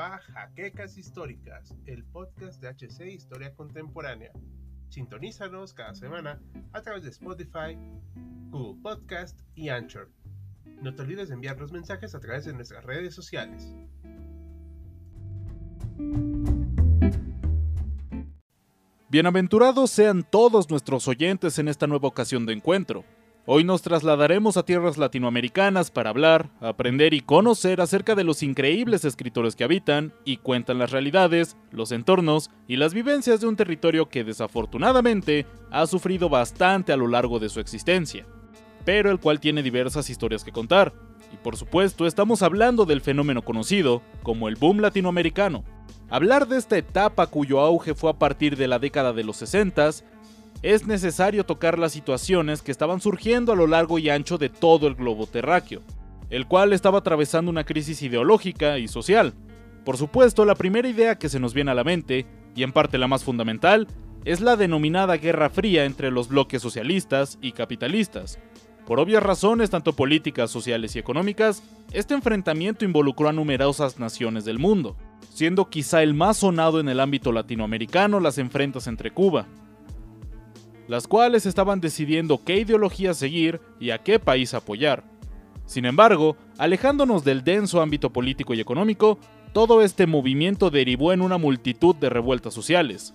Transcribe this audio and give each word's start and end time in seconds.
a 0.00 0.18
Jaquecas 0.18 0.98
Históricas, 0.98 1.74
el 1.86 2.04
podcast 2.04 2.60
de 2.60 2.68
HC 2.68 3.06
Historia 3.06 3.54
Contemporánea. 3.54 4.30
Sintonízanos 4.90 5.72
cada 5.72 5.94
semana 5.94 6.40
a 6.72 6.82
través 6.82 7.02
de 7.02 7.10
Spotify, 7.10 7.78
Google 8.50 8.82
Podcast 8.82 9.40
y 9.54 9.70
Anchor. 9.70 10.10
No 10.82 10.94
te 10.94 11.02
olvides 11.02 11.28
de 11.28 11.34
enviar 11.34 11.58
los 11.58 11.72
mensajes 11.72 12.14
a 12.14 12.20
través 12.20 12.44
de 12.44 12.52
nuestras 12.52 12.84
redes 12.84 13.14
sociales. 13.14 13.74
Bienaventurados 19.08 19.90
sean 19.90 20.24
todos 20.28 20.68
nuestros 20.68 21.08
oyentes 21.08 21.58
en 21.58 21.68
esta 21.68 21.86
nueva 21.86 22.08
ocasión 22.08 22.44
de 22.44 22.52
encuentro. 22.52 23.04
Hoy 23.48 23.62
nos 23.62 23.80
trasladaremos 23.80 24.56
a 24.56 24.64
tierras 24.64 24.98
latinoamericanas 24.98 25.92
para 25.92 26.10
hablar, 26.10 26.50
aprender 26.60 27.14
y 27.14 27.20
conocer 27.20 27.80
acerca 27.80 28.16
de 28.16 28.24
los 28.24 28.42
increíbles 28.42 29.04
escritores 29.04 29.54
que 29.54 29.62
habitan 29.62 30.12
y 30.24 30.38
cuentan 30.38 30.78
las 30.78 30.90
realidades, 30.90 31.56
los 31.70 31.92
entornos 31.92 32.50
y 32.66 32.74
las 32.74 32.92
vivencias 32.92 33.40
de 33.40 33.46
un 33.46 33.54
territorio 33.54 34.08
que 34.08 34.24
desafortunadamente 34.24 35.46
ha 35.70 35.86
sufrido 35.86 36.28
bastante 36.28 36.92
a 36.92 36.96
lo 36.96 37.06
largo 37.06 37.38
de 37.38 37.48
su 37.48 37.60
existencia, 37.60 38.26
pero 38.84 39.12
el 39.12 39.20
cual 39.20 39.38
tiene 39.38 39.62
diversas 39.62 40.10
historias 40.10 40.42
que 40.42 40.50
contar. 40.50 40.92
Y 41.32 41.36
por 41.36 41.56
supuesto 41.56 42.04
estamos 42.04 42.42
hablando 42.42 42.84
del 42.84 43.00
fenómeno 43.00 43.42
conocido 43.42 44.02
como 44.24 44.48
el 44.48 44.56
boom 44.56 44.80
latinoamericano. 44.80 45.62
Hablar 46.10 46.48
de 46.48 46.56
esta 46.56 46.78
etapa 46.78 47.28
cuyo 47.28 47.60
auge 47.60 47.94
fue 47.94 48.10
a 48.10 48.18
partir 48.18 48.56
de 48.56 48.66
la 48.66 48.80
década 48.80 49.12
de 49.12 49.22
los 49.22 49.36
60 49.36 49.90
es 50.62 50.86
necesario 50.86 51.44
tocar 51.44 51.78
las 51.78 51.92
situaciones 51.92 52.62
que 52.62 52.72
estaban 52.72 53.00
surgiendo 53.00 53.52
a 53.52 53.56
lo 53.56 53.66
largo 53.66 53.98
y 53.98 54.10
ancho 54.10 54.38
de 54.38 54.48
todo 54.48 54.86
el 54.86 54.94
globo 54.94 55.26
terráqueo, 55.26 55.82
el 56.30 56.46
cual 56.46 56.72
estaba 56.72 56.98
atravesando 56.98 57.50
una 57.50 57.64
crisis 57.64 58.02
ideológica 58.02 58.78
y 58.78 58.88
social. 58.88 59.34
Por 59.84 59.96
supuesto, 59.96 60.44
la 60.44 60.54
primera 60.54 60.88
idea 60.88 61.18
que 61.18 61.28
se 61.28 61.38
nos 61.38 61.54
viene 61.54 61.70
a 61.70 61.74
la 61.74 61.84
mente, 61.84 62.26
y 62.54 62.62
en 62.62 62.72
parte 62.72 62.98
la 62.98 63.06
más 63.06 63.22
fundamental, 63.22 63.86
es 64.24 64.40
la 64.40 64.56
denominada 64.56 65.18
Guerra 65.18 65.50
Fría 65.50 65.84
entre 65.84 66.10
los 66.10 66.28
bloques 66.28 66.60
socialistas 66.60 67.38
y 67.40 67.52
capitalistas. 67.52 68.40
Por 68.86 68.98
obvias 68.98 69.22
razones, 69.22 69.70
tanto 69.70 69.94
políticas, 69.94 70.50
sociales 70.50 70.96
y 70.96 70.98
económicas, 70.98 71.62
este 71.92 72.14
enfrentamiento 72.14 72.84
involucró 72.84 73.28
a 73.28 73.32
numerosas 73.32 73.98
naciones 73.98 74.44
del 74.44 74.58
mundo, 74.58 74.96
siendo 75.32 75.68
quizá 75.68 76.02
el 76.02 76.14
más 76.14 76.38
sonado 76.38 76.80
en 76.80 76.88
el 76.88 77.00
ámbito 77.00 77.30
latinoamericano 77.30 78.20
las 78.20 78.38
enfrentas 78.38 78.86
entre 78.86 79.12
Cuba, 79.12 79.46
las 80.88 81.06
cuales 81.06 81.46
estaban 81.46 81.80
decidiendo 81.80 82.42
qué 82.44 82.56
ideología 82.60 83.14
seguir 83.14 83.60
y 83.80 83.90
a 83.90 83.98
qué 83.98 84.18
país 84.18 84.54
apoyar. 84.54 85.04
Sin 85.66 85.84
embargo, 85.84 86.36
alejándonos 86.58 87.24
del 87.24 87.42
denso 87.42 87.80
ámbito 87.80 88.12
político 88.12 88.54
y 88.54 88.60
económico, 88.60 89.18
todo 89.52 89.82
este 89.82 90.06
movimiento 90.06 90.70
derivó 90.70 91.12
en 91.12 91.22
una 91.22 91.38
multitud 91.38 91.96
de 91.96 92.10
revueltas 92.10 92.54
sociales. 92.54 93.14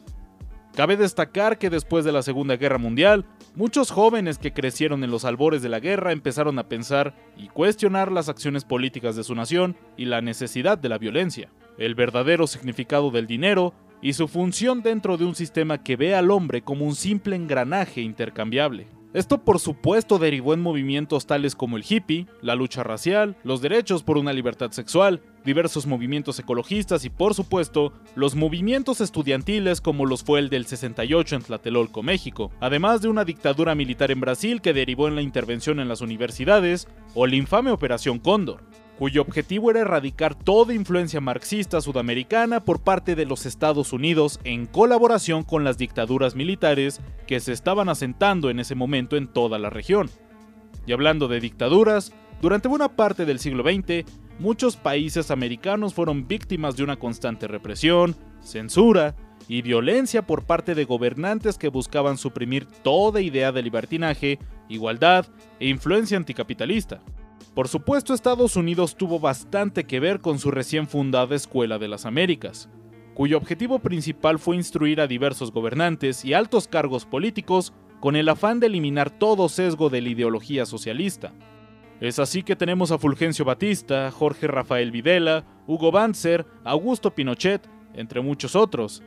Cabe 0.73 0.95
destacar 0.95 1.58
que 1.58 1.69
después 1.69 2.05
de 2.05 2.13
la 2.13 2.23
Segunda 2.23 2.55
Guerra 2.55 2.78
Mundial, 2.78 3.25
muchos 3.55 3.91
jóvenes 3.91 4.38
que 4.38 4.53
crecieron 4.53 5.03
en 5.03 5.11
los 5.11 5.25
albores 5.25 5.61
de 5.61 5.69
la 5.69 5.81
guerra 5.81 6.13
empezaron 6.13 6.58
a 6.59 6.69
pensar 6.69 7.13
y 7.38 7.47
cuestionar 7.50 8.11
las 8.11 8.30
acciones 8.30 8.63
políticas 8.63 9.17
de 9.17 9.25
su 9.25 9.35
nación 9.35 9.75
y 9.97 10.06
la 10.06 10.22
necesidad 10.22 10.78
de 10.78 10.88
la 10.88 10.97
violencia, 10.97 11.50
el 11.78 11.94
verdadero 11.94 12.47
significado 12.47 13.11
del 13.11 13.28
dinero 13.28 13.73
y 14.02 14.13
su 14.13 14.27
función 14.27 14.81
dentro 14.81 15.17
de 15.17 15.25
un 15.25 15.35
sistema 15.35 15.83
que 15.83 15.95
ve 15.95 16.16
al 16.16 16.31
hombre 16.31 16.61
como 16.61 16.85
un 16.85 16.95
simple 16.95 17.35
engranaje 17.35 18.02
intercambiable. 18.02 18.88
Esto 19.13 19.39
por 19.44 19.59
supuesto 19.59 20.19
derivó 20.19 20.53
en 20.53 20.61
movimientos 20.61 21.25
tales 21.25 21.53
como 21.53 21.75
el 21.75 21.83
hippie, 21.88 22.27
la 22.41 22.55
lucha 22.55 22.81
racial, 22.81 23.35
los 23.44 23.61
derechos 23.61 24.03
por 24.03 24.17
una 24.17 24.31
libertad 24.31 24.72
sexual, 24.72 25.22
diversos 25.44 25.85
movimientos 25.85 26.39
ecologistas 26.39 27.03
y 27.03 27.09
por 27.09 27.33
supuesto 27.33 27.91
los 28.16 28.35
movimientos 28.35 29.02
estudiantiles 29.02 29.81
como 29.81 30.05
los 30.05 30.23
fue 30.23 30.39
el 30.39 30.49
del 30.49 30.66
68 30.66 31.35
en 31.35 31.41
Tlatelolco, 31.41 32.03
México, 32.03 32.51
además 32.62 33.01
de 33.01 33.09
una 33.09 33.25
dictadura 33.25 33.75
militar 33.75 34.12
en 34.12 34.22
Brasil 34.22 34.62
que 34.62 34.72
derivó 34.72 35.09
en 35.09 35.16
la 35.16 35.22
intervención 35.22 35.81
en 35.81 35.89
las 35.89 36.00
universidades 36.00 36.88
o 37.13 37.28
la 37.28 37.35
infame 37.35 37.72
Operación 37.72 38.18
Cóndor 38.18 38.62
cuyo 38.97 39.22
objetivo 39.22 39.72
era 39.72 39.81
erradicar 39.81 40.35
toda 40.35 40.74
influencia 40.74 41.22
marxista 41.22 41.81
sudamericana 41.81 42.63
por 42.63 42.81
parte 42.81 43.16
de 43.16 43.25
los 43.25 43.46
Estados 43.46 43.94
Unidos 43.94 44.40
en 44.44 44.66
colaboración 44.66 45.44
con 45.44 45.63
las 45.63 45.78
dictaduras 45.78 46.35
militares 46.35 47.01
que 47.28 47.40
se 47.40 47.53
estaban 47.53 47.90
asentando 47.90 48.50
en 48.50 48.59
ese 48.59 48.75
momento 48.75 49.18
en 49.18 49.28
toda 49.28 49.57
la 49.59 49.69
región. 49.69 50.09
Y 50.85 50.94
hablando 50.94 51.28
de 51.28 51.40
dictaduras, 51.40 52.13
durante 52.41 52.68
buena 52.68 52.90
parte 52.90 53.25
del 53.25 53.40
siglo 53.40 53.63
XX, 53.63 54.06
muchos 54.40 54.75
países 54.75 55.31
americanos 55.31 55.94
fueron 55.94 56.28
víctimas 56.28 56.75
de 56.75 56.84
una 56.84 56.97
constante 56.97 57.47
represión, 57.47 58.16
censura 58.41 59.16
y 59.47 59.62
violencia 59.62 60.25
por 60.25 60.46
parte 60.46 60.75
de 60.75 60.85
gobernantes 60.85 61.57
que 61.57 61.68
buscaban 61.68 62.18
suprimir 62.18 62.66
toda 62.66 63.22
idea 63.22 63.51
de 63.51 63.62
libertinaje, 63.62 64.40
igualdad 64.69 65.25
e 65.59 65.68
influencia 65.68 66.18
anticapitalista. 66.18 67.01
Por 67.56 67.67
supuesto, 67.67 68.13
Estados 68.13 68.56
Unidos 68.56 68.95
tuvo 68.95 69.19
bastante 69.19 69.85
que 69.85 70.00
ver 70.00 70.22
con 70.22 70.39
su 70.39 70.51
recién 70.51 70.88
fundada 70.88 71.35
Escuela 71.35 71.79
de 71.79 71.89
las 71.89 72.06
Américas, 72.06 72.69
cuyo 73.13 73.38
objetivo 73.38 73.79
principal 73.79 74.39
fue 74.39 74.56
instruir 74.56 75.01
a 75.01 75.07
diversos 75.07 75.51
gobernantes 75.51 76.23
y 76.23 76.34
altos 76.34 76.67
cargos 76.67 77.06
políticos 77.06 77.73
con 78.00 78.16
el 78.16 78.29
afán 78.29 78.59
de 78.59 78.67
eliminar 78.67 79.09
todo 79.09 79.50
sesgo 79.50 79.89
de 79.89 80.01
la 80.01 80.09
ideología 80.09 80.66
socialista. 80.66 81.34
Es 82.00 82.19
así 82.19 82.41
que 82.41 82.56
tenemos 82.56 82.91
a 82.91 82.97
Fulgencio 82.97 83.45
Batista, 83.45 84.09
Jorge 84.12 84.47
Rafael 84.47 84.91
Videla, 84.91 85.44
Hugo 85.68 85.91
Banzer, 85.91 86.45
Augusto 86.63 87.13
Pinochet, 87.13 87.69
entre 87.94 88.22
muchos 88.22 88.56
otros, 88.56 89.03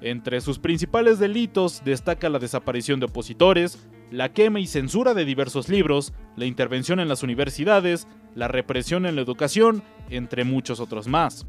entre 0.00 0.40
sus 0.40 0.58
principales 0.58 1.18
delitos 1.18 1.82
destaca 1.84 2.28
la 2.28 2.38
desaparición 2.38 3.00
de 3.00 3.06
opositores, 3.06 3.88
la 4.10 4.32
quema 4.32 4.60
y 4.60 4.66
censura 4.66 5.14
de 5.14 5.24
diversos 5.24 5.68
libros, 5.68 6.12
la 6.36 6.46
intervención 6.46 7.00
en 7.00 7.08
las 7.08 7.22
universidades, 7.22 8.08
la 8.34 8.48
represión 8.48 9.06
en 9.06 9.16
la 9.16 9.22
educación, 9.22 9.82
entre 10.10 10.44
muchos 10.44 10.80
otros 10.80 11.08
más. 11.08 11.46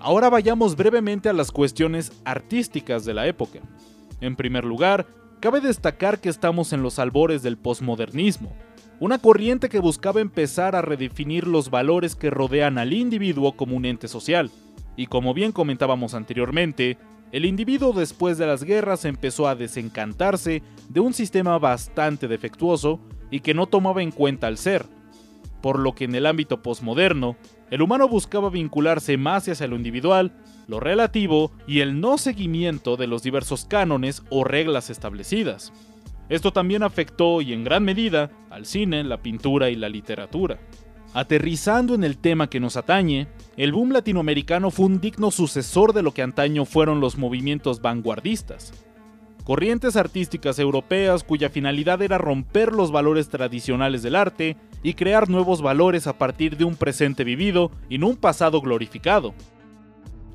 Ahora 0.00 0.30
vayamos 0.30 0.76
brevemente 0.76 1.28
a 1.28 1.32
las 1.32 1.50
cuestiones 1.50 2.12
artísticas 2.24 3.04
de 3.04 3.14
la 3.14 3.26
época. 3.26 3.60
En 4.20 4.36
primer 4.36 4.64
lugar, 4.64 5.06
cabe 5.40 5.60
destacar 5.60 6.20
que 6.20 6.28
estamos 6.28 6.72
en 6.72 6.82
los 6.82 6.98
albores 6.98 7.42
del 7.42 7.56
posmodernismo, 7.56 8.54
una 9.00 9.18
corriente 9.18 9.68
que 9.68 9.78
buscaba 9.78 10.20
empezar 10.20 10.74
a 10.74 10.82
redefinir 10.82 11.46
los 11.46 11.70
valores 11.70 12.16
que 12.16 12.30
rodean 12.30 12.78
al 12.78 12.92
individuo 12.92 13.56
como 13.56 13.76
un 13.76 13.84
ente 13.84 14.08
social. 14.08 14.50
Y 14.96 15.06
como 15.06 15.34
bien 15.34 15.52
comentábamos 15.52 16.14
anteriormente, 16.14 16.98
el 17.30 17.44
individuo 17.44 17.92
después 17.92 18.38
de 18.38 18.46
las 18.46 18.64
guerras 18.64 19.04
empezó 19.04 19.48
a 19.48 19.54
desencantarse 19.54 20.62
de 20.88 21.00
un 21.00 21.12
sistema 21.12 21.58
bastante 21.58 22.28
defectuoso 22.28 23.00
y 23.30 23.40
que 23.40 23.54
no 23.54 23.66
tomaba 23.66 24.02
en 24.02 24.10
cuenta 24.10 24.46
al 24.46 24.56
ser, 24.56 24.86
por 25.60 25.78
lo 25.78 25.94
que 25.94 26.04
en 26.04 26.14
el 26.14 26.26
ámbito 26.26 26.62
posmoderno, 26.62 27.36
el 27.70 27.82
humano 27.82 28.08
buscaba 28.08 28.48
vincularse 28.48 29.18
más 29.18 29.46
hacia 29.48 29.66
lo 29.66 29.76
individual, 29.76 30.32
lo 30.66 30.80
relativo 30.80 31.52
y 31.66 31.80
el 31.80 32.00
no 32.00 32.16
seguimiento 32.16 32.96
de 32.96 33.06
los 33.06 33.22
diversos 33.22 33.66
cánones 33.66 34.22
o 34.30 34.44
reglas 34.44 34.88
establecidas. 34.88 35.72
Esto 36.28 36.52
también 36.52 36.82
afectó 36.82 37.40
y 37.40 37.52
en 37.52 37.64
gran 37.64 37.84
medida 37.84 38.30
al 38.50 38.66
cine, 38.66 39.04
la 39.04 39.22
pintura 39.22 39.70
y 39.70 39.76
la 39.76 39.88
literatura. 39.88 40.58
Aterrizando 41.14 41.94
en 41.94 42.04
el 42.04 42.18
tema 42.18 42.50
que 42.50 42.60
nos 42.60 42.76
atañe, 42.76 43.28
el 43.56 43.72
boom 43.72 43.92
latinoamericano 43.92 44.70
fue 44.70 44.86
un 44.86 45.00
digno 45.00 45.30
sucesor 45.30 45.92
de 45.92 46.02
lo 46.02 46.12
que 46.12 46.22
antaño 46.22 46.64
fueron 46.64 47.00
los 47.00 47.16
movimientos 47.16 47.80
vanguardistas. 47.80 48.72
Corrientes 49.44 49.96
artísticas 49.96 50.58
europeas 50.58 51.24
cuya 51.24 51.48
finalidad 51.48 52.02
era 52.02 52.18
romper 52.18 52.74
los 52.74 52.92
valores 52.92 53.30
tradicionales 53.30 54.02
del 54.02 54.16
arte 54.16 54.58
y 54.82 54.92
crear 54.92 55.30
nuevos 55.30 55.62
valores 55.62 56.06
a 56.06 56.18
partir 56.18 56.58
de 56.58 56.64
un 56.64 56.76
presente 56.76 57.24
vivido 57.24 57.70
y 57.88 57.96
no 57.96 58.08
un 58.08 58.16
pasado 58.16 58.60
glorificado. 58.60 59.34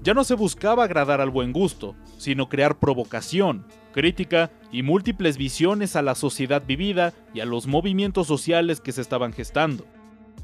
Ya 0.01 0.15
no 0.15 0.23
se 0.23 0.33
buscaba 0.33 0.83
agradar 0.83 1.21
al 1.21 1.29
buen 1.29 1.53
gusto, 1.53 1.95
sino 2.17 2.49
crear 2.49 2.79
provocación, 2.79 3.67
crítica 3.93 4.51
y 4.71 4.81
múltiples 4.81 5.37
visiones 5.37 5.95
a 5.95 6.01
la 6.01 6.15
sociedad 6.15 6.63
vivida 6.65 7.13
y 7.35 7.39
a 7.39 7.45
los 7.45 7.67
movimientos 7.67 8.25
sociales 8.25 8.81
que 8.81 8.91
se 8.91 9.01
estaban 9.01 9.31
gestando. 9.31 9.85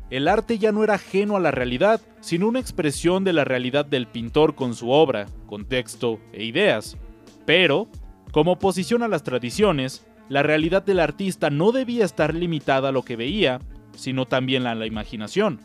El 0.09 0.27
arte 0.27 0.57
ya 0.57 0.71
no 0.71 0.83
era 0.83 0.95
ajeno 0.95 1.35
a 1.35 1.39
la 1.39 1.51
realidad, 1.51 2.01
sino 2.19 2.47
una 2.47 2.59
expresión 2.59 3.23
de 3.23 3.33
la 3.33 3.45
realidad 3.45 3.85
del 3.85 4.07
pintor 4.07 4.55
con 4.55 4.73
su 4.73 4.89
obra, 4.89 5.27
contexto 5.45 6.19
e 6.33 6.45
ideas. 6.45 6.97
Pero, 7.45 7.87
como 8.31 8.53
oposición 8.53 9.03
a 9.03 9.07
las 9.07 9.23
tradiciones, 9.23 10.05
la 10.27 10.43
realidad 10.43 10.83
del 10.83 10.99
artista 10.99 11.49
no 11.49 11.71
debía 11.71 12.05
estar 12.05 12.33
limitada 12.33 12.89
a 12.89 12.91
lo 12.91 13.03
que 13.03 13.15
veía, 13.15 13.59
sino 13.95 14.27
también 14.27 14.65
a 14.65 14.75
la 14.75 14.85
imaginación, 14.85 15.59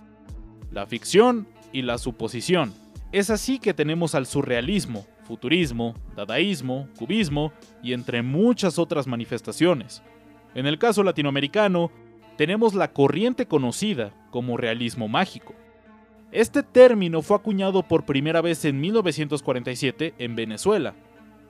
la 0.71 0.87
ficción 0.87 1.47
y 1.73 1.83
la 1.83 1.99
suposición. 1.99 2.73
Es 3.13 3.31
así 3.31 3.59
que 3.59 3.75
tenemos 3.75 4.15
al 4.15 4.27
surrealismo, 4.27 5.07
futurismo, 5.25 5.95
dadaísmo, 6.17 6.89
cubismo 6.99 7.53
y 7.83 7.93
entre 7.93 8.23
muchas 8.23 8.79
otras 8.79 9.07
manifestaciones. 9.07 10.03
En 10.55 10.67
el 10.67 10.79
caso 10.79 11.03
latinoamericano, 11.03 11.91
tenemos 12.37 12.75
la 12.75 12.93
corriente 12.93 13.47
conocida 13.47 14.13
como 14.31 14.57
realismo 14.57 15.09
mágico. 15.09 15.55
Este 16.33 16.63
término 16.63 17.23
fue 17.23 17.37
acuñado 17.37 17.85
por 17.85 18.05
primera 18.05 18.41
vez 18.41 18.65
en 18.65 18.81
1947 18.81 20.15
en 20.19 20.35
Venezuela. 20.35 20.95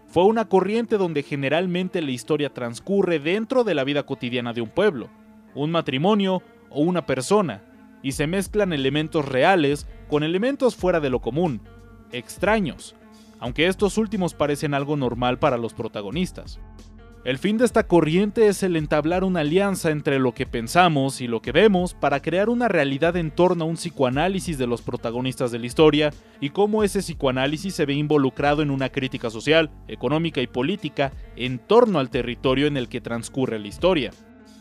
Fue 0.07 0.25
una 0.25 0.45
corriente 0.45 0.99
donde 0.99 1.23
generalmente 1.23 2.03
la 2.03 2.11
historia 2.11 2.53
transcurre 2.53 3.19
dentro 3.19 3.65
de 3.65 3.75
la 3.75 3.85
vida 3.85 4.05
cotidiana 4.05 4.53
de 4.53 4.61
un 4.61 4.69
pueblo, 4.69 5.09
un 5.55 5.71
matrimonio 5.71 6.43
o 6.69 6.83
una 6.83 7.07
persona, 7.07 7.63
y 8.03 8.13
se 8.13 8.27
mezclan 8.27 8.75
elementos 8.75 9.27
reales 9.27 9.87
con 10.09 10.23
elementos 10.23 10.77
fuera 10.77 11.01
de 11.01 11.09
lo 11.09 11.21
común, 11.21 11.63
extraños, 12.13 12.95
aunque 13.41 13.67
estos 13.67 13.97
últimos 13.97 14.35
parecen 14.35 14.75
algo 14.75 14.97
normal 14.97 15.39
para 15.39 15.57
los 15.57 15.73
protagonistas. 15.73 16.61
El 17.25 17.39
fin 17.39 17.57
de 17.57 17.65
esta 17.65 17.87
corriente 17.87 18.49
es 18.49 18.63
el 18.63 18.77
entablar 18.77 19.25
una 19.25 19.41
alianza 19.41 19.91
entre 19.91 20.19
lo 20.19 20.35
que 20.35 20.45
pensamos 20.45 21.23
y 21.23 21.27
lo 21.27 21.41
que 21.41 21.53
vemos 21.53 21.95
para 21.95 22.21
crear 22.21 22.51
una 22.51 22.69
realidad 22.69 23.17
en 23.17 23.31
torno 23.31 23.65
a 23.65 23.67
un 23.67 23.77
psicoanálisis 23.77 24.59
de 24.59 24.67
los 24.67 24.83
protagonistas 24.83 25.51
de 25.51 25.59
la 25.59 25.65
historia 25.65 26.13
y 26.43 26.51
cómo 26.51 26.85
ese 26.85 26.99
psicoanálisis 26.99 27.75
se 27.75 27.87
ve 27.87 27.95
involucrado 27.95 28.61
en 28.61 28.71
una 28.71 28.91
crítica 28.91 29.31
social, 29.31 29.71
económica 29.89 30.43
y 30.43 30.47
política 30.47 31.13
en 31.35 31.59
torno 31.59 31.99
al 31.99 32.11
territorio 32.11 32.67
en 32.67 32.77
el 32.77 32.91
que 32.91 33.01
transcurre 33.01 33.59
la 33.59 33.69
historia. 33.69 34.11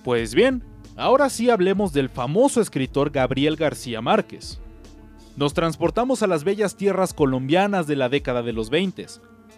Pues 0.05 0.33
bien, 0.33 0.63
ahora 0.95 1.29
sí 1.29 1.49
hablemos 1.49 1.91
del 1.91 2.07
famoso 2.07 2.61
escritor 2.61 3.11
Gabriel 3.11 3.57
García 3.57 3.99
Márquez. 3.99 4.61
Nos 5.35 5.53
transportamos 5.53 6.23
a 6.23 6.27
las 6.27 6.45
bellas 6.45 6.77
tierras 6.77 7.13
colombianas 7.13 7.87
de 7.87 7.97
la 7.97 8.07
década 8.07 8.41
de 8.41 8.53
los 8.53 8.69
20, 8.69 9.05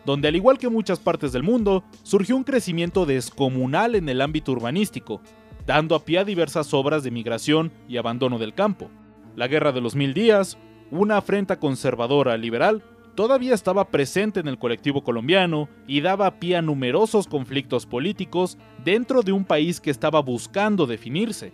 donde 0.05 0.27
al 0.27 0.35
igual 0.35 0.57
que 0.57 0.69
muchas 0.69 0.99
partes 0.99 1.31
del 1.31 1.43
mundo, 1.43 1.83
surgió 2.03 2.35
un 2.35 2.43
crecimiento 2.43 3.05
descomunal 3.05 3.95
en 3.95 4.07
el 4.07 4.21
ámbito 4.21 4.51
urbanístico, 4.51 5.21
dando 5.65 5.95
a 5.95 6.05
pie 6.05 6.19
a 6.19 6.25
diversas 6.25 6.73
obras 6.73 7.03
de 7.03 7.11
migración 7.11 7.71
y 7.87 7.97
abandono 7.97 8.37
del 8.37 8.53
campo. 8.53 8.89
La 9.35 9.47
Guerra 9.47 9.71
de 9.71 9.81
los 9.81 9.95
Mil 9.95 10.13
Días, 10.13 10.57
una 10.91 11.17
afrenta 11.17 11.59
conservadora 11.59 12.37
liberal, 12.37 12.83
todavía 13.15 13.53
estaba 13.53 13.89
presente 13.89 14.39
en 14.39 14.47
el 14.47 14.59
colectivo 14.59 15.03
colombiano 15.03 15.69
y 15.87 16.01
daba 16.01 16.39
pie 16.39 16.57
a 16.57 16.61
numerosos 16.61 17.27
conflictos 17.27 17.85
políticos 17.85 18.57
dentro 18.83 19.23
de 19.23 19.31
un 19.31 19.45
país 19.45 19.81
que 19.81 19.89
estaba 19.89 20.21
buscando 20.21 20.85
definirse. 20.85 21.51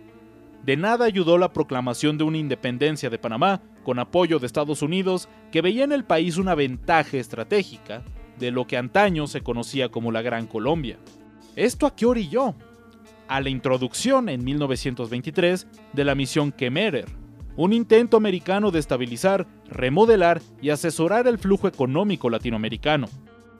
De 0.64 0.76
nada 0.76 1.06
ayudó 1.06 1.38
la 1.38 1.52
proclamación 1.52 2.18
de 2.18 2.24
una 2.24 2.38
independencia 2.38 3.10
de 3.10 3.18
Panamá 3.18 3.62
con 3.82 3.98
apoyo 3.98 4.38
de 4.38 4.46
Estados 4.46 4.82
Unidos 4.82 5.28
que 5.50 5.60
veía 5.60 5.82
en 5.82 5.90
el 5.90 6.04
país 6.04 6.36
una 6.36 6.54
ventaja 6.54 7.16
estratégica 7.16 8.04
de 8.38 8.50
lo 8.50 8.66
que 8.66 8.76
antaño 8.76 9.26
se 9.26 9.42
conocía 9.42 9.90
como 9.90 10.12
la 10.12 10.22
Gran 10.22 10.46
Colombia. 10.46 10.98
¿Esto 11.56 11.86
a 11.86 11.94
qué 11.94 12.06
orilló? 12.06 12.54
A 13.28 13.40
la 13.40 13.50
introducción 13.50 14.28
en 14.28 14.44
1923 14.44 15.66
de 15.92 16.04
la 16.04 16.14
misión 16.14 16.52
Kemerer, 16.52 17.06
un 17.56 17.72
intento 17.72 18.16
americano 18.16 18.70
de 18.70 18.78
estabilizar, 18.78 19.46
remodelar 19.68 20.40
y 20.60 20.70
asesorar 20.70 21.26
el 21.26 21.38
flujo 21.38 21.68
económico 21.68 22.30
latinoamericano. 22.30 23.08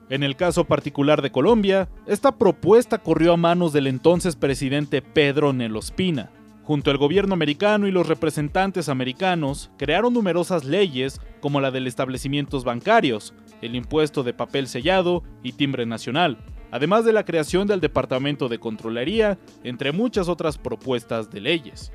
En 0.09 0.23
el 0.23 0.35
caso 0.35 0.65
particular 0.65 1.21
de 1.21 1.31
Colombia, 1.31 1.89
esta 2.05 2.37
propuesta 2.37 2.97
corrió 2.97 3.33
a 3.33 3.37
manos 3.37 3.73
del 3.73 3.87
entonces 3.87 4.35
presidente 4.35 5.01
Pedro 5.01 5.53
Nelospina. 5.53 6.31
Junto 6.63 6.91
al 6.91 6.97
gobierno 6.97 7.33
americano 7.33 7.87
y 7.87 7.91
los 7.91 8.07
representantes 8.07 8.89
americanos, 8.89 9.69
crearon 9.77 10.13
numerosas 10.13 10.63
leyes 10.63 11.19
como 11.41 11.59
la 11.59 11.71
de 11.71 11.85
establecimientos 11.87 12.63
bancarios, 12.63 13.33
el 13.65 13.75
impuesto 13.75 14.23
de 14.23 14.33
papel 14.33 14.67
sellado 14.67 15.23
y 15.41 15.53
timbre 15.53 15.85
nacional, 15.85 16.37
además 16.71 17.05
de 17.05 17.13
la 17.13 17.23
creación 17.23 17.67
del 17.67 17.79
Departamento 17.79 18.49
de 18.49 18.59
Controlería, 18.59 19.37
entre 19.63 19.91
muchas 19.91 20.27
otras 20.27 20.57
propuestas 20.57 21.29
de 21.31 21.41
leyes. 21.41 21.91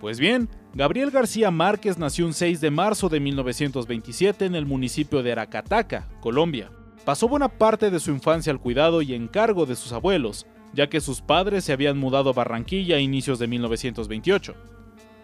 Pues 0.00 0.18
bien, 0.18 0.48
Gabriel 0.74 1.12
García 1.12 1.52
Márquez 1.52 1.96
nació 1.96 2.26
un 2.26 2.32
6 2.32 2.60
de 2.60 2.70
marzo 2.72 3.08
de 3.08 3.20
1927 3.20 4.46
en 4.46 4.56
el 4.56 4.66
municipio 4.66 5.22
de 5.22 5.30
Aracataca, 5.32 6.08
Colombia. 6.20 6.72
Pasó 7.04 7.28
buena 7.28 7.48
parte 7.48 7.90
de 7.90 8.00
su 8.00 8.10
infancia 8.10 8.52
al 8.52 8.58
cuidado 8.58 9.00
y 9.02 9.14
encargo 9.14 9.64
de 9.64 9.76
sus 9.76 9.92
abuelos, 9.92 10.46
ya 10.72 10.88
que 10.88 11.00
sus 11.00 11.20
padres 11.20 11.64
se 11.64 11.72
habían 11.72 11.98
mudado 11.98 12.30
a 12.30 12.32
Barranquilla 12.32 12.96
a 12.96 13.00
inicios 13.00 13.38
de 13.38 13.46
1928. 13.46 14.54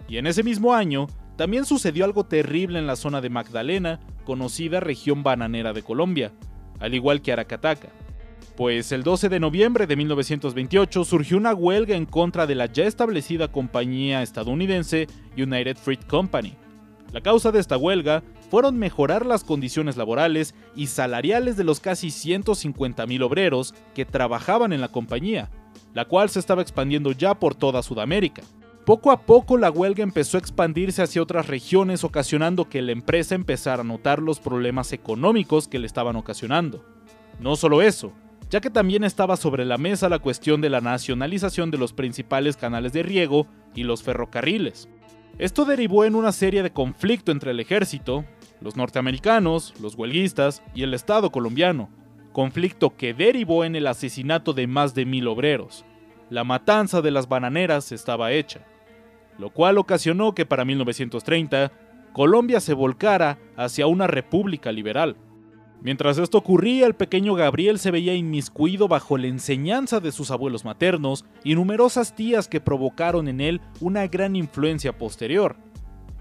Y 0.09 0.19
en 0.19 0.27
ese 0.27 0.43
mismo 0.43 0.75
año, 0.75 1.09
también 1.39 1.65
sucedió 1.65 2.05
algo 2.05 2.25
terrible 2.25 2.81
en 2.81 2.89
la 2.89 2.97
zona 2.97 3.21
de 3.21 3.31
Magdalena, 3.31 4.01
conocida 4.25 4.81
región 4.81 5.23
bananera 5.23 5.73
de 5.73 5.85
Colombia, 5.85 6.33
al 6.81 6.95
igual 6.95 7.23
que 7.23 7.33
Aracataca. 7.33 7.91
Pues 8.57 8.91
el 8.91 9.05
12 9.05 9.29
de 9.29 9.39
noviembre 9.39 9.87
de 9.87 9.95
1928 9.95 11.05
surgió 11.05 11.37
una 11.37 11.55
huelga 11.55 11.95
en 11.95 12.07
contra 12.07 12.49
de 12.49 12.57
la 12.57 12.67
ya 12.67 12.87
establecida 12.87 13.53
compañía 13.53 14.21
estadounidense 14.21 15.07
United 15.37 15.77
Fruit 15.77 16.05
Company. 16.09 16.55
La 17.13 17.21
causa 17.21 17.53
de 17.53 17.61
esta 17.61 17.77
huelga 17.77 18.25
fueron 18.51 18.77
mejorar 18.77 19.25
las 19.25 19.45
condiciones 19.45 19.97
laborales 19.97 20.57
y 20.75 20.89
salariales 20.89 21.57
de 21.57 21.63
los 21.63 21.79
casi 21.79 22.09
150.000 22.09 23.23
obreros 23.23 23.77
que 23.95 24.05
trabajaban 24.05 24.73
en 24.73 24.81
la 24.81 24.89
compañía, 24.89 25.53
la 25.95 26.07
cual 26.07 26.31
se 26.31 26.41
estaba 26.41 26.63
expandiendo 26.63 27.13
ya 27.13 27.39
por 27.39 27.55
toda 27.55 27.85
Sudamérica. 27.85 28.43
Poco 28.89 29.11
a 29.11 29.21
poco 29.21 29.59
la 29.59 29.71
huelga 29.71 30.03
empezó 30.03 30.39
a 30.39 30.41
expandirse 30.41 31.03
hacia 31.03 31.21
otras 31.21 31.47
regiones 31.47 32.05
ocasionando 32.05 32.71
que 32.71 32.81
la 32.81 32.93
empresa 32.93 33.35
empezara 33.35 33.83
a 33.83 33.85
notar 33.85 34.23
los 34.23 34.41
problemas 34.41 34.95
económicos 34.95 35.69
que 35.69 35.79
le 35.79 35.87
estaban 35.87 36.17
ocasionando. 36.17 36.87
No 37.39 37.55
solo 37.57 37.83
eso, 37.83 38.15
ya 38.49 38.63
que 38.63 38.71
también 38.71 39.05
estaba 39.05 39.37
sobre 39.37 39.67
la 39.67 39.77
mesa 39.77 40.09
la 40.09 40.21
cuestión 40.21 40.63
de 40.63 40.71
la 40.71 40.81
nacionalización 40.81 41.71
de 41.71 41.77
los 41.77 41.93
principales 41.93 42.57
canales 42.57 42.95
de 42.95 43.03
riego 43.03 43.47
y 43.75 43.83
los 43.83 44.03
ferrocarriles. 44.03 44.89
Esto 45.37 45.67
derivó 45.67 46.07
en 46.07 46.15
una 46.15 46.33
serie 46.33 46.63
de 46.63 46.73
conflicto 46.73 47.31
entre 47.31 47.51
el 47.51 47.61
ejército, 47.61 48.25
los 48.63 48.75
norteamericanos, 48.75 49.75
los 49.83 49.97
huelguistas 49.97 50.63
y 50.75 50.83
el 50.85 50.95
Estado 50.95 51.31
colombiano, 51.31 51.91
conflicto 52.33 52.97
que 52.97 53.13
derivó 53.13 53.67
en 53.67 53.77
el 53.77 53.87
asesinato 53.87 54.55
de 54.55 54.67
más 54.67 54.95
de 54.95 55.05
mil 55.05 55.29
obreros. 55.29 55.85
La 56.31 56.43
matanza 56.43 57.03
de 57.03 57.11
las 57.11 57.29
bananeras 57.29 57.93
estaba 57.93 58.33
hecha 58.33 58.65
lo 59.39 59.51
cual 59.51 59.79
ocasionó 59.79 60.35
que 60.35 60.47
para 60.47 60.65
1930 60.65 61.73
Colombia 62.13 62.61
se 62.61 62.75
volcara 62.75 63.39
hacia 63.57 63.87
una 63.87 64.07
república 64.07 64.73
liberal. 64.73 65.17
Mientras 65.81 66.19
esto 66.19 66.39
ocurría, 66.39 66.87
el 66.87 66.95
pequeño 66.95 67.35
Gabriel 67.35 67.79
se 67.79 67.93
veía 67.93 68.15
inmiscuido 68.15 68.89
bajo 68.89 69.17
la 69.17 69.29
enseñanza 69.29 70.01
de 70.01 70.11
sus 70.11 70.33
abuelos 70.33 70.65
maternos 70.65 71.25
y 71.45 71.55
numerosas 71.55 72.17
tías 72.17 72.49
que 72.49 72.61
provocaron 72.61 73.29
en 73.29 73.41
él 73.41 73.61
una 73.81 74.09
gran 74.09 74.35
influencia 74.35 74.99
posterior. 74.99 75.57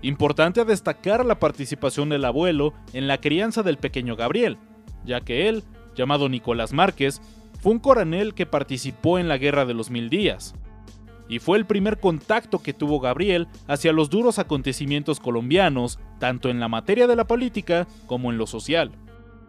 Importante 0.03 0.63
destacar 0.63 1.25
la 1.25 1.39
participación 1.39 2.09
del 2.09 2.25
abuelo 2.25 2.73
en 2.93 3.07
la 3.07 3.19
crianza 3.19 3.63
del 3.63 3.77
pequeño 3.77 4.15
Gabriel, 4.15 4.59
ya 5.03 5.21
que 5.21 5.49
él, 5.49 5.63
llamado 5.95 6.29
Nicolás 6.29 6.71
Márquez, 6.71 7.19
fue 7.59 7.71
un 7.71 7.79
coronel 7.79 8.35
que 8.35 8.45
participó 8.45 9.17
en 9.17 9.27
la 9.27 9.39
Guerra 9.39 9.65
de 9.65 9.73
los 9.73 9.89
Mil 9.89 10.11
Días, 10.11 10.53
y 11.29 11.39
fue 11.39 11.57
el 11.57 11.65
primer 11.65 11.99
contacto 11.99 12.59
que 12.59 12.73
tuvo 12.73 12.99
Gabriel 12.99 13.47
hacia 13.67 13.91
los 13.91 14.09
duros 14.09 14.39
acontecimientos 14.39 15.19
colombianos, 15.19 15.99
tanto 16.19 16.49
en 16.49 16.59
la 16.59 16.67
materia 16.67 17.07
de 17.07 17.15
la 17.15 17.27
política 17.27 17.87
como 18.05 18.31
en 18.31 18.37
lo 18.37 18.47
social. 18.47 18.91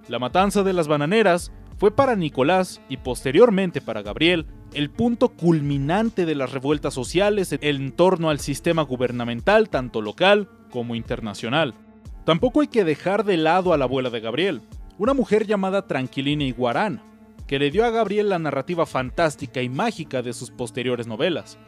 La 0.09 0.19
matanza 0.19 0.63
de 0.63 0.73
las 0.73 0.89
bananeras 0.89 1.53
fue 1.79 1.95
para 1.95 2.17
Nicolás 2.17 2.81
y 2.89 2.97
posteriormente 2.97 3.81
para 3.81 4.03
Gabriel 4.03 4.47
el 4.75 4.91
punto 4.91 5.31
culminante 5.31 6.27
de 6.27 6.35
las 6.35 6.53
revueltas 6.53 6.93
sociales 6.93 7.57
en 7.61 7.93
torno 7.93 8.31
al 8.31 8.41
sistema 8.41 8.83
gubernamental 8.83 9.69
tanto 9.69 10.03
local 10.03 10.49
como 10.71 10.95
internacional. 10.95 11.75
Tampoco 12.25 12.61
hay 12.61 12.69
que 12.69 12.85
dejar 12.85 13.25
de 13.25 13.37
lado 13.39 13.73
a 13.73 13.79
la 13.79 13.85
abuela 13.85 14.11
de 14.11 14.21
Gabriel, 14.21 14.61
una 14.99 15.15
mujer 15.15 15.47
llamada 15.47 15.87
Tranquilina 15.87 16.45
Iguarán, 16.45 17.01
que 17.49 17.59
le 17.59 17.71
dio 17.71 17.87
a 17.87 17.91
Gabriel 17.91 18.29
la 18.29 18.39
narrativa 18.39 18.85
fantástica 18.85 19.63
y 19.63 19.71
mágica 19.71 20.21
de 20.21 20.35
sus 20.35 20.51
posteriores 20.51 21.07
novelas. 21.07 21.59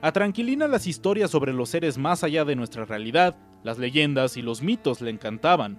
A 0.00 0.10
Tranquilina 0.10 0.66
las 0.66 0.86
historias 0.86 1.30
sobre 1.30 1.52
los 1.52 1.68
seres 1.68 1.98
más 1.98 2.24
allá 2.24 2.46
de 2.46 2.56
nuestra 2.56 2.86
realidad, 2.86 3.36
las 3.62 3.78
leyendas 3.78 4.38
y 4.38 4.42
los 4.42 4.62
mitos 4.62 5.02
le 5.02 5.10
encantaban, 5.10 5.78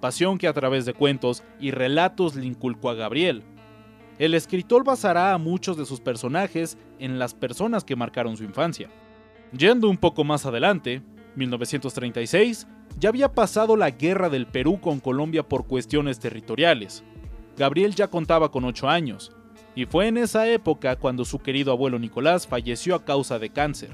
pasión 0.00 0.36
que 0.36 0.48
a 0.48 0.52
través 0.52 0.84
de 0.84 0.92
cuentos 0.92 1.42
y 1.58 1.70
relatos 1.70 2.36
le 2.36 2.44
inculcó 2.44 2.90
a 2.90 2.94
Gabriel. 2.94 3.42
El 4.18 4.34
escritor 4.34 4.84
basará 4.84 5.32
a 5.32 5.38
muchos 5.38 5.78
de 5.78 5.86
sus 5.86 6.00
personajes 6.00 6.76
en 6.98 7.18
las 7.18 7.32
personas 7.32 7.84
que 7.84 7.96
marcaron 7.96 8.36
su 8.36 8.44
infancia. 8.44 8.90
Yendo 9.56 9.88
un 9.88 9.96
poco 9.96 10.24
más 10.24 10.44
adelante, 10.44 11.02
1936, 11.36 12.66
ya 12.98 13.08
había 13.08 13.32
pasado 13.32 13.76
la 13.76 13.90
guerra 13.90 14.28
del 14.28 14.46
Perú 14.46 14.78
con 14.78 15.00
Colombia 15.00 15.42
por 15.42 15.66
cuestiones 15.66 16.18
territoriales, 16.18 17.02
Gabriel 17.60 17.94
ya 17.94 18.08
contaba 18.08 18.50
con 18.50 18.64
8 18.64 18.88
años, 18.88 19.32
y 19.74 19.84
fue 19.84 20.08
en 20.08 20.16
esa 20.16 20.48
época 20.48 20.96
cuando 20.96 21.26
su 21.26 21.40
querido 21.40 21.72
abuelo 21.72 21.98
Nicolás 21.98 22.46
falleció 22.46 22.94
a 22.94 23.04
causa 23.04 23.38
de 23.38 23.50
cáncer. 23.50 23.90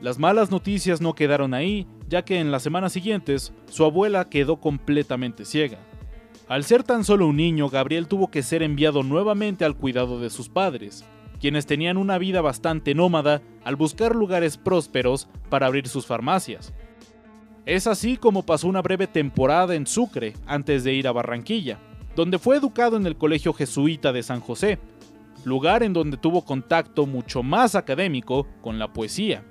Las 0.00 0.18
malas 0.18 0.50
noticias 0.50 1.02
no 1.02 1.14
quedaron 1.14 1.52
ahí, 1.52 1.86
ya 2.08 2.24
que 2.24 2.40
en 2.40 2.50
las 2.50 2.62
semanas 2.62 2.94
siguientes 2.94 3.52
su 3.66 3.84
abuela 3.84 4.30
quedó 4.30 4.58
completamente 4.58 5.44
ciega. 5.44 5.80
Al 6.48 6.64
ser 6.64 6.82
tan 6.82 7.04
solo 7.04 7.26
un 7.26 7.36
niño, 7.36 7.68
Gabriel 7.68 8.08
tuvo 8.08 8.30
que 8.30 8.42
ser 8.42 8.62
enviado 8.62 9.02
nuevamente 9.02 9.66
al 9.66 9.76
cuidado 9.76 10.18
de 10.18 10.30
sus 10.30 10.48
padres, 10.48 11.04
quienes 11.40 11.66
tenían 11.66 11.98
una 11.98 12.16
vida 12.16 12.40
bastante 12.40 12.94
nómada 12.94 13.42
al 13.64 13.76
buscar 13.76 14.16
lugares 14.16 14.56
prósperos 14.56 15.28
para 15.50 15.66
abrir 15.66 15.88
sus 15.88 16.06
farmacias. 16.06 16.72
Es 17.66 17.86
así 17.86 18.16
como 18.16 18.46
pasó 18.46 18.66
una 18.66 18.80
breve 18.80 19.06
temporada 19.06 19.74
en 19.74 19.86
Sucre 19.86 20.32
antes 20.46 20.84
de 20.84 20.94
ir 20.94 21.06
a 21.06 21.12
Barranquilla, 21.12 21.80
donde 22.16 22.38
fue 22.38 22.56
educado 22.56 22.96
en 22.96 23.06
el 23.06 23.16
Colegio 23.16 23.52
Jesuita 23.52 24.12
de 24.12 24.22
San 24.22 24.40
José, 24.40 24.78
lugar 25.44 25.82
en 25.82 25.92
donde 25.92 26.16
tuvo 26.16 26.44
contacto 26.44 27.06
mucho 27.06 27.42
más 27.42 27.74
académico 27.74 28.46
con 28.60 28.78
la 28.78 28.92
poesía. 28.92 29.44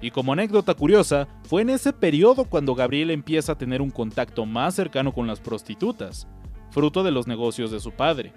Y 0.00 0.10
como 0.10 0.32
anécdota 0.32 0.74
curiosa, 0.74 1.26
fue 1.44 1.62
en 1.62 1.70
ese 1.70 1.92
periodo 1.92 2.44
cuando 2.44 2.74
Gabriel 2.74 3.10
empieza 3.10 3.52
a 3.52 3.58
tener 3.58 3.82
un 3.82 3.90
contacto 3.90 4.46
más 4.46 4.74
cercano 4.74 5.12
con 5.12 5.26
las 5.26 5.40
prostitutas, 5.40 6.28
fruto 6.70 7.02
de 7.02 7.10
los 7.10 7.26
negocios 7.26 7.70
de 7.70 7.80
su 7.80 7.90
padre. 7.90 8.32